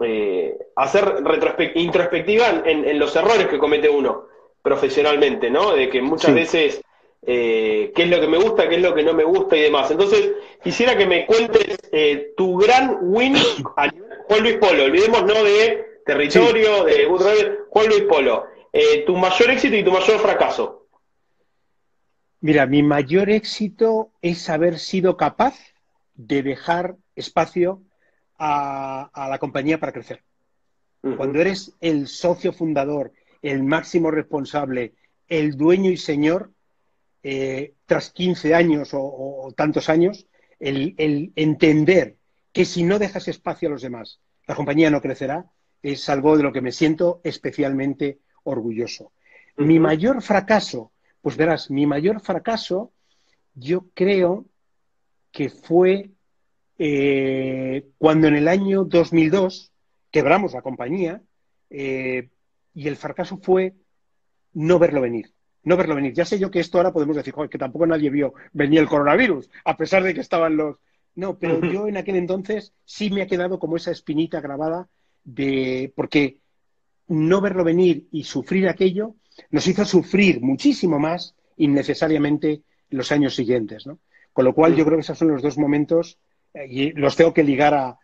[0.00, 1.22] eh, hacer
[1.74, 4.26] introspectiva en, los errores que comete uno
[4.62, 5.72] profesionalmente, ¿no?
[5.72, 6.80] De que muchas veces
[7.24, 9.90] qué es lo que me gusta, qué es lo que no me gusta y demás.
[9.90, 11.78] Entonces, quisiera que me cuentes
[12.36, 13.36] tu gran win
[13.76, 13.90] a
[14.28, 14.84] Juan Luis Polo.
[14.84, 17.22] Olvidemos no de territorio, de Good
[17.70, 18.46] Juan Luis Polo.
[19.04, 20.81] tu mayor éxito y tu mayor fracaso.
[22.43, 25.55] Mira, mi mayor éxito es haber sido capaz
[26.16, 27.84] de dejar espacio
[28.36, 30.24] a, la compañía para crecer.
[31.16, 33.12] Cuando eres el socio fundador,
[33.43, 34.95] el máximo responsable,
[35.28, 36.51] el dueño y señor,
[37.22, 40.26] eh, tras 15 años o, tantos años,
[40.59, 42.16] el, entender
[42.53, 44.18] que si no dejas espacio a los demás,
[44.49, 45.47] la compañía no crecerá,
[45.80, 49.12] es algo de lo que me siento especialmente orgulloso.
[49.57, 50.90] Mi mayor fracaso
[51.22, 52.92] pues verás, mi mayor fracaso
[53.54, 54.46] yo creo
[55.30, 56.10] que fue
[56.78, 59.72] eh, cuando en el año 2002
[60.10, 61.22] quebramos la compañía
[61.70, 62.28] eh,
[62.74, 63.74] y el fracaso fue
[64.52, 65.32] no verlo venir.
[65.62, 66.12] No verlo venir.
[66.12, 69.48] Ya sé yo que esto ahora podemos decir que tampoco nadie vio venir el coronavirus,
[69.64, 70.76] a pesar de que estaban los.
[71.14, 74.88] No, pero yo en aquel entonces sí me ha quedado como esa espinita grabada
[75.22, 75.92] de.
[75.94, 76.38] porque
[77.06, 79.14] no verlo venir y sufrir aquello
[79.50, 83.86] nos hizo sufrir muchísimo más innecesariamente los años siguientes.
[83.86, 83.98] ¿no?
[84.32, 86.18] Con lo cual, yo creo que esos son los dos momentos
[86.54, 87.98] eh, y los tengo que ligar a,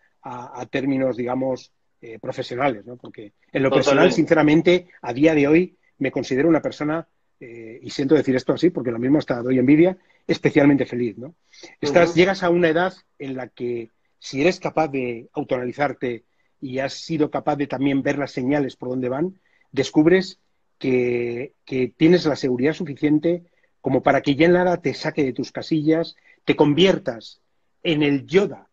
[0.71, 1.73] términos, digamos,
[2.03, 2.97] eh, profesionales, ¿no?
[2.97, 7.09] porque en lo personal, sinceramente, a día de hoy me considero una persona,
[7.41, 11.17] eh, y siento decir esto así porque lo mismo hasta doy envidia, especialmente feliz.
[11.17, 11.35] ¿no?
[11.81, 16.25] Estás, Llegas a una edad en la que si eres capaz de autoanalizarte
[16.61, 19.41] y has sido capaz de también ver las señales por dónde van,
[19.73, 20.41] descubres
[20.79, 21.55] que,
[21.97, 23.45] tienes la seguridad suficiente
[23.81, 27.41] como para que ya en nada te saque de tus casillas, te conviertas
[27.83, 28.69] en el Yoda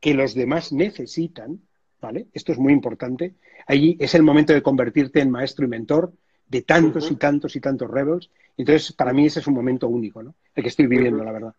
[0.00, 1.60] que los demás necesitan,
[2.00, 2.26] ¿vale?
[2.32, 3.34] Esto es muy importante.
[3.66, 6.12] Ahí es el momento de convertirte en maestro y mentor
[6.48, 8.30] de tantos y tantos y tantos rebels.
[8.56, 10.34] Entonces, para mí ese es un momento único, ¿no?
[10.54, 11.54] El que estoy viviendo, la verdad.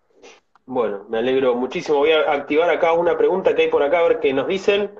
[0.65, 1.99] Bueno, me alegro muchísimo.
[1.99, 4.91] Voy a activar acá una pregunta que hay por acá, a ver qué nos dicen.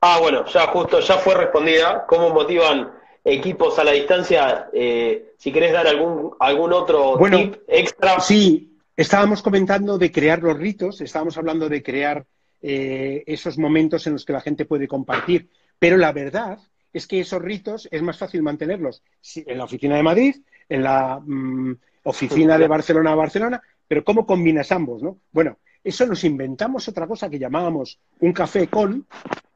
[0.00, 2.04] Ah, bueno, ya justo, ya fue respondida.
[2.06, 2.92] ¿Cómo motivan
[3.24, 8.20] equipos a la distancia, eh, si querés dar algún, algún otro Bueno, tip extra.
[8.20, 12.26] Sí, estábamos comentando de crear los ritos, estábamos hablando de crear
[12.60, 15.48] eh, esos momentos en los que la gente puede compartir,
[15.78, 16.58] pero la verdad
[16.92, 19.02] es que esos ritos es más fácil mantenerlos
[19.34, 20.36] en la oficina de Madrid,
[20.68, 25.18] en la mm, oficina de Barcelona a Barcelona, pero ¿cómo combinas ambos, no?
[25.32, 29.06] Bueno, eso nos inventamos otra cosa que llamábamos un café con,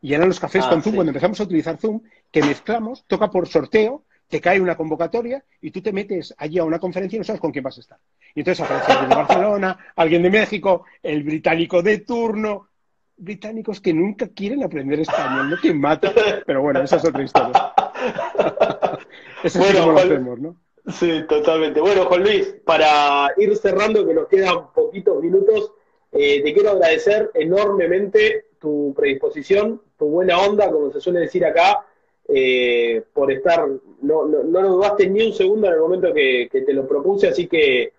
[0.02, 0.96] y eran los cafés Ah, con Zoom, sí.
[0.96, 5.70] cuando empezamos a utilizar Zoom, que mezclamos, toca por sorteo, te cae una convocatoria y
[5.70, 7.98] tú te metes allí a una conferencia y no sabes con quién vas a estar.
[8.34, 12.68] Y entonces aparece alguien de Barcelona, alguien de México, el británico de turno,
[13.16, 15.56] británicos que nunca quieren aprender español, ¿no?
[15.60, 16.12] Que mata.
[16.46, 17.72] Pero bueno, esa es otra historia.
[19.42, 20.56] Eso Bueno, como lo hacemos, ¿no?
[20.92, 21.80] Sí, totalmente.
[21.80, 25.72] Bueno, Juan Luis, para ir cerrando, que nos quedan poquitos minutos,
[26.12, 31.84] eh, te quiero agradecer enormemente tu predisposición, tu buena onda, como se suele decir acá,
[32.28, 33.66] eh, por estar,
[34.02, 37.28] no, no, lo dudaste ni un segundo en el momento que, que te lo propuse,
[37.28, 37.92] así que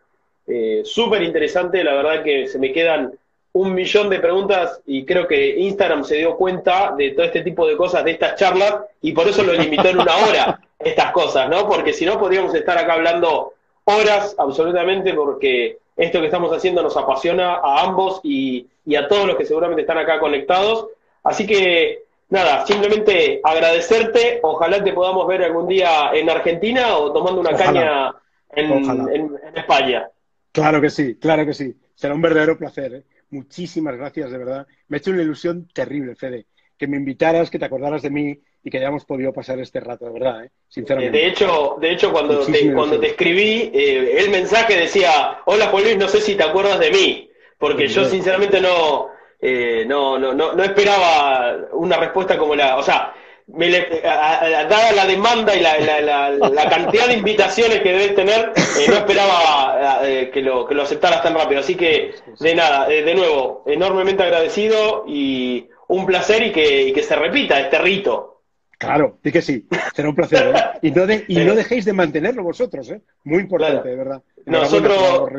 [0.48, 3.14] eh, súper interesante, la verdad que se me quedan
[3.54, 7.68] un millón de preguntas y creo que Instagram se dio cuenta de todo este tipo
[7.68, 11.50] de cosas, de estas charlas, y por eso lo limitó en una hora, estas cosas,
[11.50, 11.68] ¿no?
[11.68, 13.54] Porque si no podríamos estar acá hablando
[13.86, 19.28] horas absolutamente, porque esto que estamos haciendo nos apasiona a ambos y, y a todos
[19.28, 20.88] los que seguramente están acá conectados.
[21.24, 27.42] Así que, nada, simplemente agradecerte, ojalá te podamos ver algún día en Argentina o tomando
[27.42, 27.66] una Ojalá.
[27.66, 28.16] caña
[28.52, 30.10] en- en España.
[30.52, 31.76] Claro que sí, claro que sí.
[31.94, 32.94] Será un verdadero placer.
[32.94, 33.04] ¿eh?
[33.30, 34.68] Muchísimas gracias, de verdad.
[34.88, 36.46] Me ha hecho una ilusión terrible, Fede,
[36.78, 40.06] que me invitaras, que te acordaras de mí y que hayamos podido pasar este rato,
[40.06, 40.48] de verdad, ¿eh?
[40.48, 41.18] Eh, sinceramente.
[41.18, 45.84] De hecho, de hecho cuando, te, cuando te escribí, eh, el mensaje decía, hola Juan
[45.84, 48.12] Luis, no sé si te acuerdas de mí, porque yo Bien.
[48.12, 49.10] sinceramente no,
[49.42, 53.14] eh, no, no, no, no esperaba una respuesta como la, o sea,
[53.48, 57.80] me le- a- a- dada la demanda y la, la, la, la cantidad de invitaciones
[57.82, 61.62] que debes tener, eh, no esperaba eh, que, lo, que lo aceptaras tan rápido.
[61.62, 66.94] Así que, de nada, eh, de nuevo, enormemente agradecido y un placer y que, y
[66.94, 68.39] que se repita este rito.
[68.80, 69.68] Claro, di que sí.
[69.94, 70.56] Será un placer.
[70.56, 70.80] ¿eh?
[70.88, 73.02] Y, no de- y no dejéis de mantenerlo vosotros, ¿eh?
[73.26, 73.90] Muy importante, Claro.
[73.90, 74.22] de verdad.
[74.46, 75.30] Nosotros-.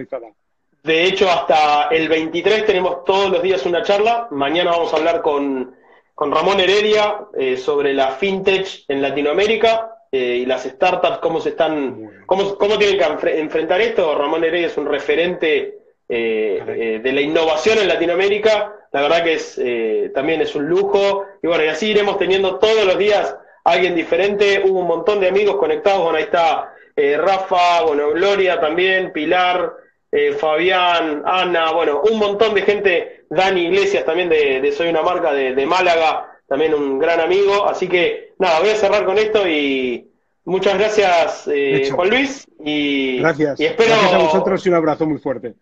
[0.82, 4.28] De hecho, hasta el 23 tenemos todos los días una charla.
[4.30, 5.74] Mañana vamos a hablar con,
[6.14, 11.50] con Ramón Heredia eh, sobre la fintech en Latinoamérica eh, y las startups, cómo se
[11.50, 14.14] están, cómo, cómo tienen que enfre- enfrentar esto.
[14.16, 15.78] Ramón Heredia es un referente
[16.08, 18.74] eh, eh, de la innovación en Latinoamérica.
[18.92, 21.26] La verdad que es eh, también es un lujo.
[21.42, 24.62] Y bueno, y así iremos teniendo todos los días a alguien diferente.
[24.64, 26.02] Hubo un montón de amigos conectados.
[26.02, 29.72] Bueno, ahí está eh, Rafa, bueno, Gloria también, Pilar,
[30.12, 35.02] eh, Fabián, Ana, bueno, un montón de gente, Dani Iglesias también de, de Soy una
[35.02, 39.16] marca de, de Málaga, también un gran amigo, así que nada, voy a cerrar con
[39.16, 40.10] esto y
[40.44, 41.88] muchas gracias eh.
[41.90, 43.60] Juan Luis y, Gracias.
[43.60, 43.90] y espero...
[43.90, 45.54] Gracias a vosotros y un abrazo muy fuerte.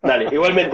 [0.00, 0.70] Dale, igualmente.